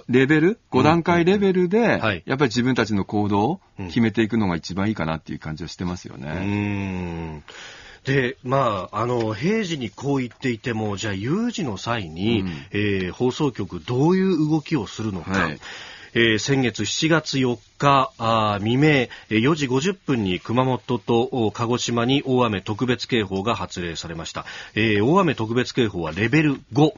[0.08, 6.28] レベル、5段階レベルで、やっぱり自分たちの行動を決めていくのが一番いいかなっていう感じはしてますよね。
[6.28, 7.42] うん
[8.04, 15.58] で、まあ、あの、平時にこう言っていても、じゃあ有事の際に、うん、えー、放送局どういう動きをするのか、はい、
[16.14, 24.44] えー、先月7月4日あ未明4時50分に熊本と鹿児島に大雨特別警報が発令されました、
[24.74, 26.92] えー、大雨特別警報はレベル5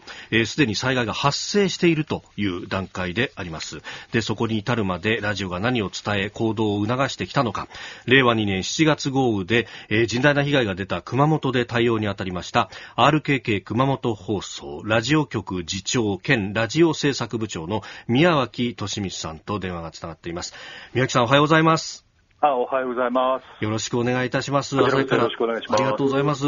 [0.45, 3.81] すで、えー、に災害が発生しているという段階であります。
[4.13, 7.69] でそこに至るまでラジオが何を伝え行動を促してきたのか。
[8.07, 12.71] 令和2年7月豪雨で、えー、甚大な被害が出た熊本で対応に当たりました。
[12.97, 20.55] RKK 熊本放送ラジオ局次長兼ラジオ制作部長の宮脇俊光さんと電話がつながっています
[20.95, 22.05] 宮城さんおはようございます。
[22.41, 23.65] あ、おはようございます。
[23.65, 24.77] よろしくお願いいたします。
[24.77, 25.81] 朝からよろしくお願いします。
[25.81, 26.45] ありがとうございます。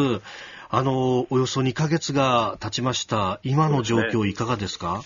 [0.68, 3.40] あの、およそ2ヶ月が経ちました。
[3.44, 5.02] 今の状況いかがですか？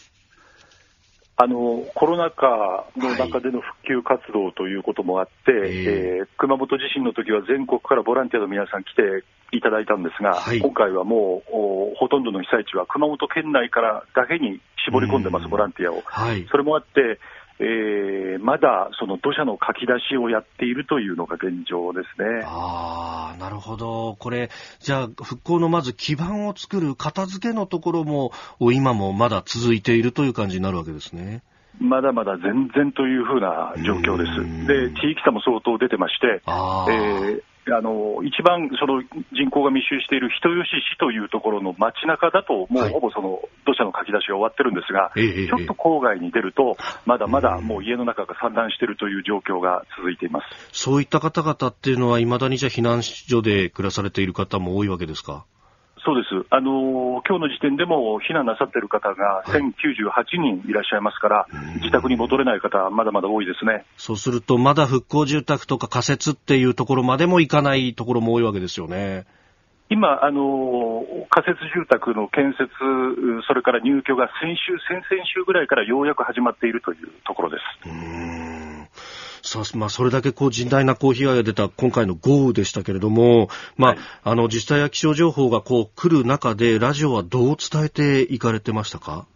[1.42, 9.24] あのコロナ禍の中での復旧活動ということもあって、はい、えー、熊本地震の時は全国からボランティアの皆さん来て
[9.56, 16.02] いただいたんですが、はい、今回はもうほとんどの被災地は熊本県内からだけに絞り込んでます、ボランティアを。
[16.04, 17.18] はい、それもあって
[17.62, 22.42] えー、まだその土砂のかき出しをやっているというのが現状ですね。
[22.46, 24.16] ああ、なるほど。
[24.18, 24.48] これ、
[24.78, 31.42] じゃあ、復興のまず基盤を作る片付けのところも、今もまだ続いているという感じになるわけですね。
[31.78, 34.66] まだまだ全然というふうな状況です。
[34.66, 37.42] で、地域差も相当出てまして、えー、
[37.72, 39.02] あの一番その
[39.32, 50.46] 人口が密集している人吉市というところの街中だと、もうほぼその土砂のかき出しが終わってるんですが、はい、ちょっと郊外に出ると、まだまだもう家の中が散乱しているという状況が続いています。
[50.72, 55.44] そういった方々っていうのは、いまだにじゃ避難所で暮らされている方も多いわけですか？
[56.04, 63.84] そうです、あの今日の時点でも避難なさっている方が1098人いらっしゃいますから、はい、自宅に戻れない方、まだまだ多いですね。
[63.96, 69.26] そうすると、まだ復興住宅とか仮設っていうところまでもいかないところも多いわけですよね。
[69.90, 72.70] 今、あの仮設住宅の建設、
[73.46, 78.49] それから入居が先週、先々週ぐらいからようやく始まっているというところです。
[79.42, 89.26] さまあ、それだけこう甚大なこう被害が出た今回の豪雨でしたけれども、まあ、はい、あの自治体や気象情報がこう来る中で、ラジオはどう伝えていかれてましたか？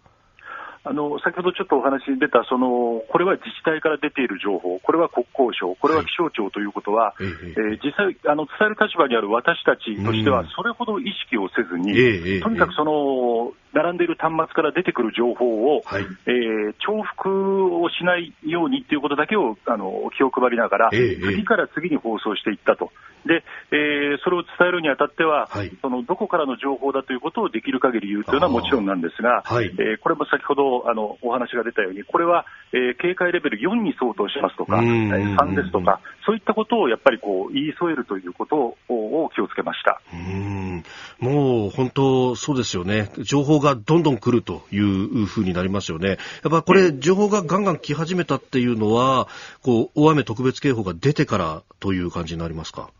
[0.84, 22.92] あの先ほどちょっとお話に出たその、これは自治体から出ている情報、これは国交省、これは気象庁ということは、はい、えー、実際あの、伝える立場にある私たちとしては、それほど意識をせずに、とにかくその並んでいる端末から出てくる情報を、はい、えー、重複をしないようにということだけをあの気を配りながら、えー、次から次に放送していったと。
[23.26, 40.00] で、えー、それを伝えるにあたっては、はい、そのどこからの情報だということをできる限り言うというのはもちろんなんですが、はい、えー、これも先ほどあのお話が出たように、これは、えー、警戒レベル4に相当しますとか、3ですとか、そういったことをやっぱりこう言い添えるということを気をつけました。
[40.12, 40.84] うん
[41.20, 46.08] もう本当、そうですよね、情報がどんどん来るというふうになりますよね。
[46.08, 49.28] やっぱこれ、情報がガンガン来始めたっていうのは、
[49.62, 52.90] こう大雨特別警報が出てからという感じになりますか？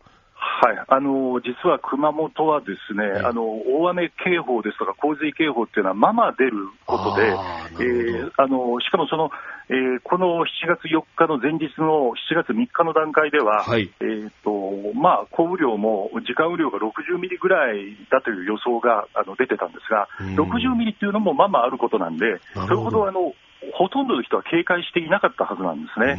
[0.61, 9.31] はい、あの実は熊本はですね、あの大雨警報ですとか洪水警報っていうのはまま出ることで、あえー、あのしかもその、
[9.67, 20.07] えー、この7月4日の前日の7月3日の段階では、はい、えーとまあ、降雨量も時間雨量が60ミリぐらいだという予想があの出てたんですが、
[20.39, 23.33] 60ミリっていうのもままあることなんで、それほどあの
[23.73, 26.15] ほとんどの人は警戒していなかったはずなんですね。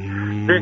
[0.46, 0.54] で、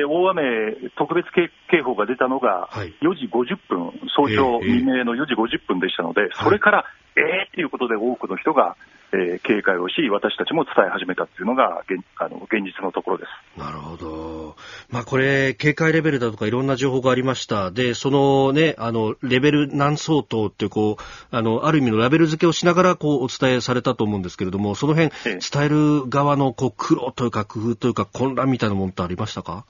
[0.00, 2.68] えー、大雨特別警報が出たのが
[3.00, 6.84] 4時50分、早朝未明の4時50分でしたので、それから、
[7.16, 8.76] えーっていうことで多くの人が
[9.12, 13.58] えー、警戒をし、私たちも伝え始めたっていうのが現あの現実のところです。
[13.58, 14.56] なるほど。
[14.90, 17.70] まあこれ、警戒レベルだとかいろんな情報がありました。
[17.70, 29.64] で、そのね、あの、レベル何相当ってこう、あの、ある意味のラベル付けをしながらこうお伝えされたと思うんですけれども、その辺、伝える側のこう苦労というか工夫というか混乱みたいなものってありましたか？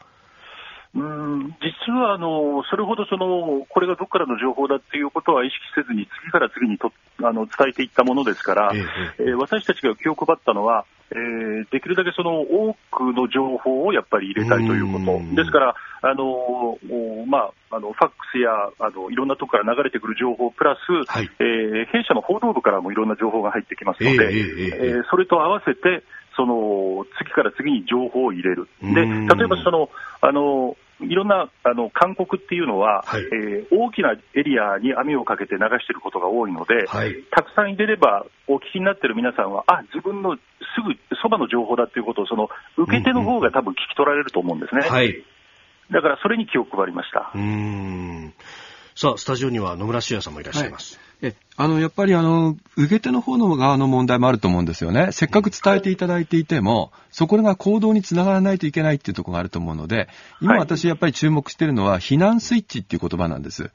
[0.95, 8.79] うん実はあのそれほどそのこれがどこからの情報だっていうことは意識せずに次から次にとあの伝えていったものですから、え
[9.19, 16.79] えー、私たちが気を配ったのは、えー、できるだけその多くの情報をやっぱり入れたいということ、ですから、あの
[17.27, 26.05] まあ、あのファックスやあのいろんなところから流れてくる情報プラス、はい、えー、弊社の報道部からもいろんな情報が入ってきますので、えー、えー、それと合わせて、
[26.39, 28.69] その次から次に情報を入れる。
[28.81, 40.43] で例えばそのあのいろんなあの勧告っていうのは、はい、えー、大きなエリアに網をかけて流していることが多いので、はい、たくさん入れれば、お聞きになっている皆さんは、あ自分のす
[40.85, 44.81] ぐそばの情報だということを、その受け手の方が多分聞き取られると思うんですね。
[44.81, 45.25] うんうんはい、
[45.93, 47.31] だからそれに気を配りました。
[47.33, 48.35] うん
[48.97, 50.99] さあ、スタジオには野村修也さんもいらっしゃいます。
[51.21, 55.09] えあの、やっぱりあの、受け手の方の側の問題もあると思うんですよね。
[55.11, 60.09] せっかく伝えていただいていても、そこが行動につながらないといけないっていうところがあると思うので、
[60.41, 63.73] 今私やっぱり注目しているのは、避難スイッチっていう言葉なんです。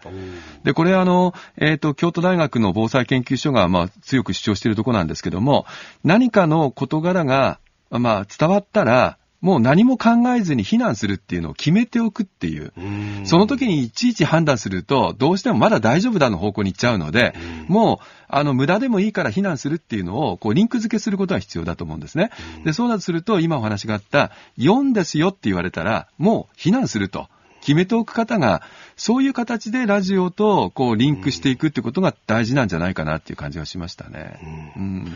[0.64, 5.66] で、これあの、えっ、ー、と、京都大学の防災研究所が、まあ、強く主張しているところなんですけども、
[6.06, 12.72] 何かの事柄が、まあ、伝わったら、もう何も考えずに避難するっていうのを決めておくっていう。
[12.78, 17.36] うその時にいちいち判断すると、どうしてもまだ大丈夫だの方向に行っちゃうので、
[17.68, 22.32] うもう、あの、無駄でもいいから避難するっていうのを、こう、リンク付けすることが必要だと思うんですね。
[22.64, 27.28] で、そうだとすると、今お話があった、4ですよって言われたら、もう避難すると。
[27.64, 28.62] 決めておく方が、
[28.98, 34.74] そういう形でラジオとこうリンクしていくってことが大事なんじゃないかなっていう感じがしましたね。
[34.78, 35.12] うん、うん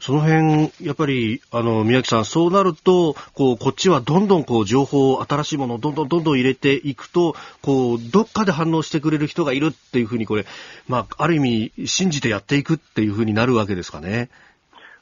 [0.00, 10.46] その辺、やっぱり、あの、宮城さん、そうなると、こう、こっちはどんどんこう、情報、新しいものをどんどんどんどん入れていくと、こう、どっかで反応してくれる人がいるっていうふうに、これ、
[10.86, 14.28] まあ、ある意味、信じてやっていくっていうふうになるわけですかね。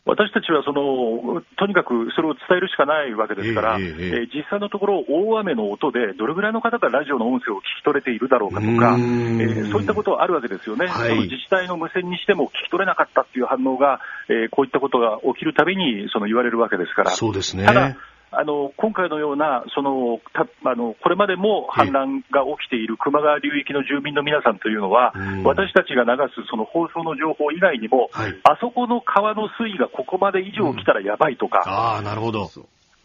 [0.07, 17.11] 私たちはそのとにかくそれを伝えるしかないわけですから、えー、えー、実際のところ、大雨の音でどれぐらいの方がラジオの音声を聞き取れているだろうかとか、えー、そういったことはあるわけですよね、はい、その自治体の無線にしても聞き取れなかったっていう反応が、えー、こういったことが起きるたびにその言われるわけですから。
[17.11, 17.97] そうですねただ
[18.39, 32.51] あの今回のようなそのたあの、これまでも氾濫が起きている球磨川流域の住民の皆さんというのは、私たちが流すその放送の情報以外にも、はい、あそこの川の水位がここまで以上来たらやばいとか、あなるほど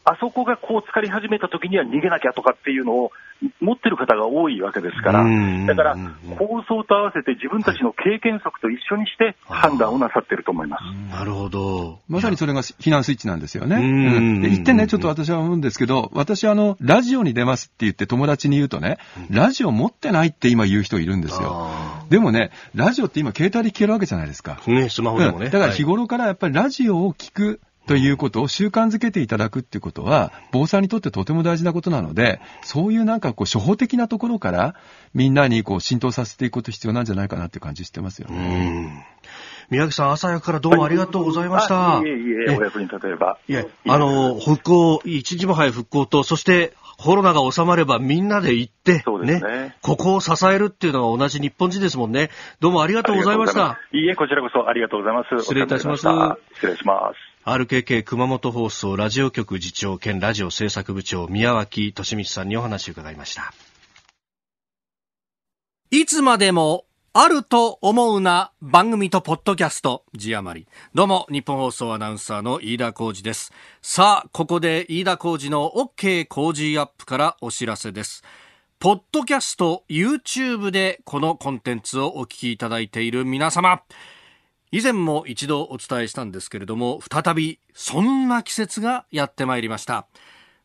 [0.03, 3.11] あそこがこう浸かり始めた時には逃げなきゃとかっていうのを
[3.59, 5.23] 持ってる方が多いわけですから、
[5.65, 5.95] だから
[6.37, 11.15] 放送と合わせて自分たちの経験則と一緒にして判断をなさってると思います。
[11.15, 11.99] なるほど。
[12.07, 13.75] まさにそれが避難スイッチなんですよね。
[13.77, 18.97] うん、一点ね、ちょっと私は思うんですけど、私あの、ラジオに出ますって言って友達に言うとね、
[19.29, 21.71] ラジオ持ってないって今言う人いるんですよ。
[22.09, 24.61] でもね、ラジオって今携帯で聞けるわけじゃないですか。
[24.67, 25.49] ね、スマホでもね。
[25.49, 34.75] だから日頃からやっぱりラジオを聞く、ということを習慣づけていただくっていうことは、防災にとってとても大事なことなので、そういうなんかこう、初歩的なところから、
[35.13, 39.07] みんなにこう、浸透させていくこと必要なんじゃないかなっていう感じしてますよね。
[39.69, 42.01] 宮城さん、朝早くからどうもありがとうございました。
[42.03, 43.37] いえいえ、お役に立てれば。
[43.47, 52.29] いえ、あの、復興、一日も早い復興と、そしてコロナが収まればみんなで行って、ね、ね、ここを支えるっていうのが同じ日本人ですもんね。
[52.59, 53.79] どうもありがとうございました。
[53.91, 55.43] いいえ、こちらこそありがとうございます。
[55.43, 56.05] 失礼いたします。
[56.55, 57.30] 失礼します。
[57.43, 63.51] RKK 熊本放送ラジオ局次長兼ラジオ制作部長宮脇利道さんにお話を伺いました。
[65.89, 70.05] いつまでもあると思うな番組とポッドキャスト。
[70.13, 70.67] 字余り。
[70.93, 73.51] どうも日本放送アナウンサーの飯田浩二です。
[73.81, 78.23] さあここで飯田浩二の OK 工事アップからお知らせです。
[78.77, 83.81] ポッドキャスト YouTube でこのコンテンツをお聞きいただいている皆様。
[84.71, 90.07] 以前も一度お伝えしたんですけれども再びそんな季節がやってまいりました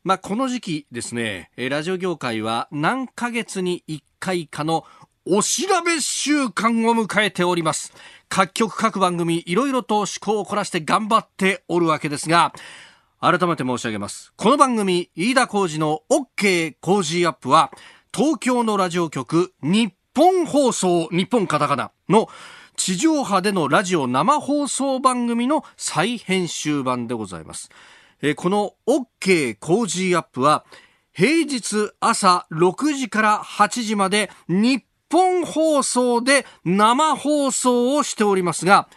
[0.07, 4.85] まあ、この時期ですね、ラジオ業界は何ヶ月に1回かの
[5.27, 7.93] お調べ週間を迎えております。
[8.29, 12.53] 各局各番組いろいろと趣向を凝らして頑張っておるわけですが、
[13.21, 14.33] 改めて申し上げます。
[14.37, 17.73] この番組、飯田浩二の OK 工事アップは、
[18.15, 22.29] 東京のラジオ局、日本放送、日本カタカナの
[22.77, 27.71] 地上波でのラジオ生放送番組の再編集版でございます。
[28.23, 30.65] えこの OK 工事アップは、
[31.13, 38.89] 平日朝6時から8時まで日本放送で生放送をしておりますが、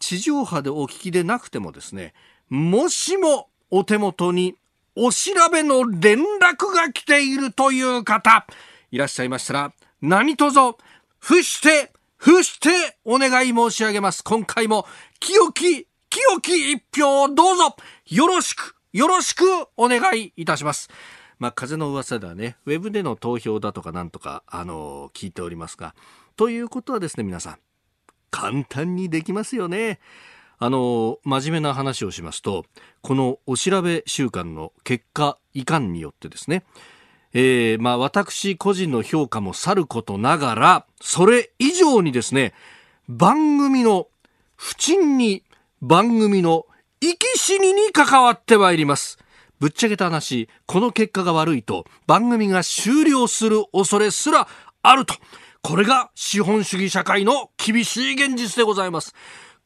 [0.00, 2.14] 地上波でお聞きでなくてもですね、
[2.48, 4.56] もしもお手元に
[4.96, 8.46] お調べの連絡が来ているという方、
[8.90, 10.76] いらっしゃいましたら、何卒、
[11.18, 14.24] 伏して、伏してお願い申し上げます。
[14.24, 14.86] 今回も
[15.20, 19.44] 清き、清き一票をどうぞよろしく、よろしく
[19.76, 20.90] お願いいたします。
[21.38, 25.94] まあ、風の噂ではね、ウェブでの投票だとかなんとか、あのー、聞いておりますが、
[26.34, 27.58] ということはですね、皆さん、
[28.32, 30.00] 簡単にできますよね。
[30.58, 32.64] あの、真面目な話をしますと、
[33.00, 36.64] このお調べ週間の結果いかんによってですね、
[37.34, 42.54] えー、まあ私個人の評価もさることながら、それ以上にですね、
[43.08, 44.08] 番組の
[44.56, 45.42] 不沈に
[45.80, 46.66] 番組の
[47.00, 49.18] 生き死にに関わってまいります。
[49.60, 54.48] ぶっちゃけた話、この結果が悪いと番組が終了する恐れすら
[54.82, 55.14] あると。
[55.62, 59.14] これが資本主義社会の厳しい現実でございます。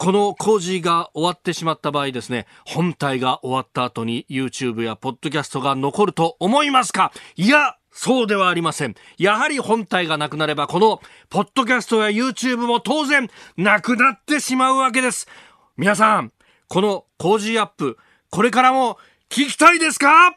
[0.03, 7.13] この工事が終わってしまった場合ですね、本体が終わった後に YouTube や Podcast が残ると思いますか？
[7.37, 8.97] いや、そうではありません。
[9.17, 11.01] やはり本体がなくなれば、この、
[11.31, 15.29] ポッドキャストや YouTube も当然、なくなってしまうわけです。
[15.77, 16.33] 皆さん、
[16.67, 17.97] この工事アップ、
[18.29, 18.99] これからも
[19.29, 20.37] 聞きたいですか？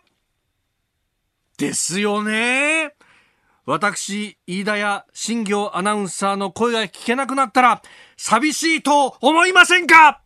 [1.58, 2.94] ですよね。
[3.66, 7.82] 私、飯田や新業アナウンサーの声が聞けなくなったら、
[8.16, 10.22] 寂しいと思いませんか？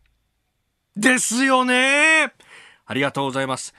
[0.98, 2.34] ですよね。
[2.86, 3.74] ありがとうございます。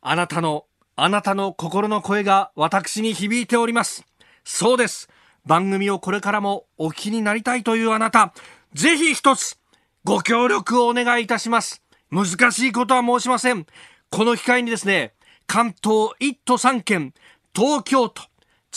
[0.00, 0.64] あなたの、
[0.96, 4.04] あなたの心の声が私に響いております。
[4.42, 5.08] そうです。
[5.44, 8.34] 番組をこれからもお聞きになりたいというあなた、
[8.72, 9.60] ぜひ一つ、
[10.02, 11.80] ご協力をお願いいたします。
[12.10, 13.66] 難しいことは申しません。
[14.10, 15.14] この機会にですね、
[15.46, 17.14] 関東1都3県、
[17.54, 18.22] 東京都、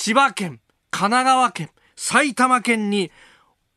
[0.01, 3.11] 千葉県、神奈川県、埼玉県に、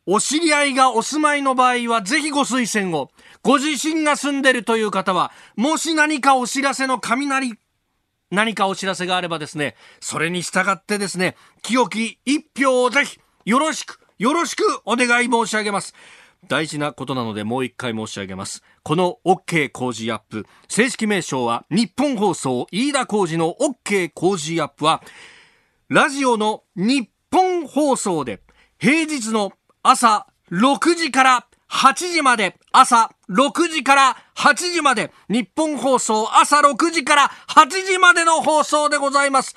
[0.07, 3.11] お知り合いがお住まいの場合は、ぜひご推薦を。
[3.43, 7.55] ご自身が住んでるという方は、もし何かお知らせの雷、
[8.31, 15.93] 何かお知らせがあればですね、それに従ってですね、清き一票をぜひ、よろしく、よろしくお願い申し上げます。
[16.47, 18.63] 大事なことなのでもう一回申し上げます。
[18.85, 25.03] この OK 工事アップ、正式名称は日本放送飯田工事の OK 工事アップは、
[25.93, 28.41] ラジオの日本放送で
[28.79, 39.55] 平日の朝6時から8時まで、朝6時から8時まで、日本放送朝6時から8時までの放送でございます。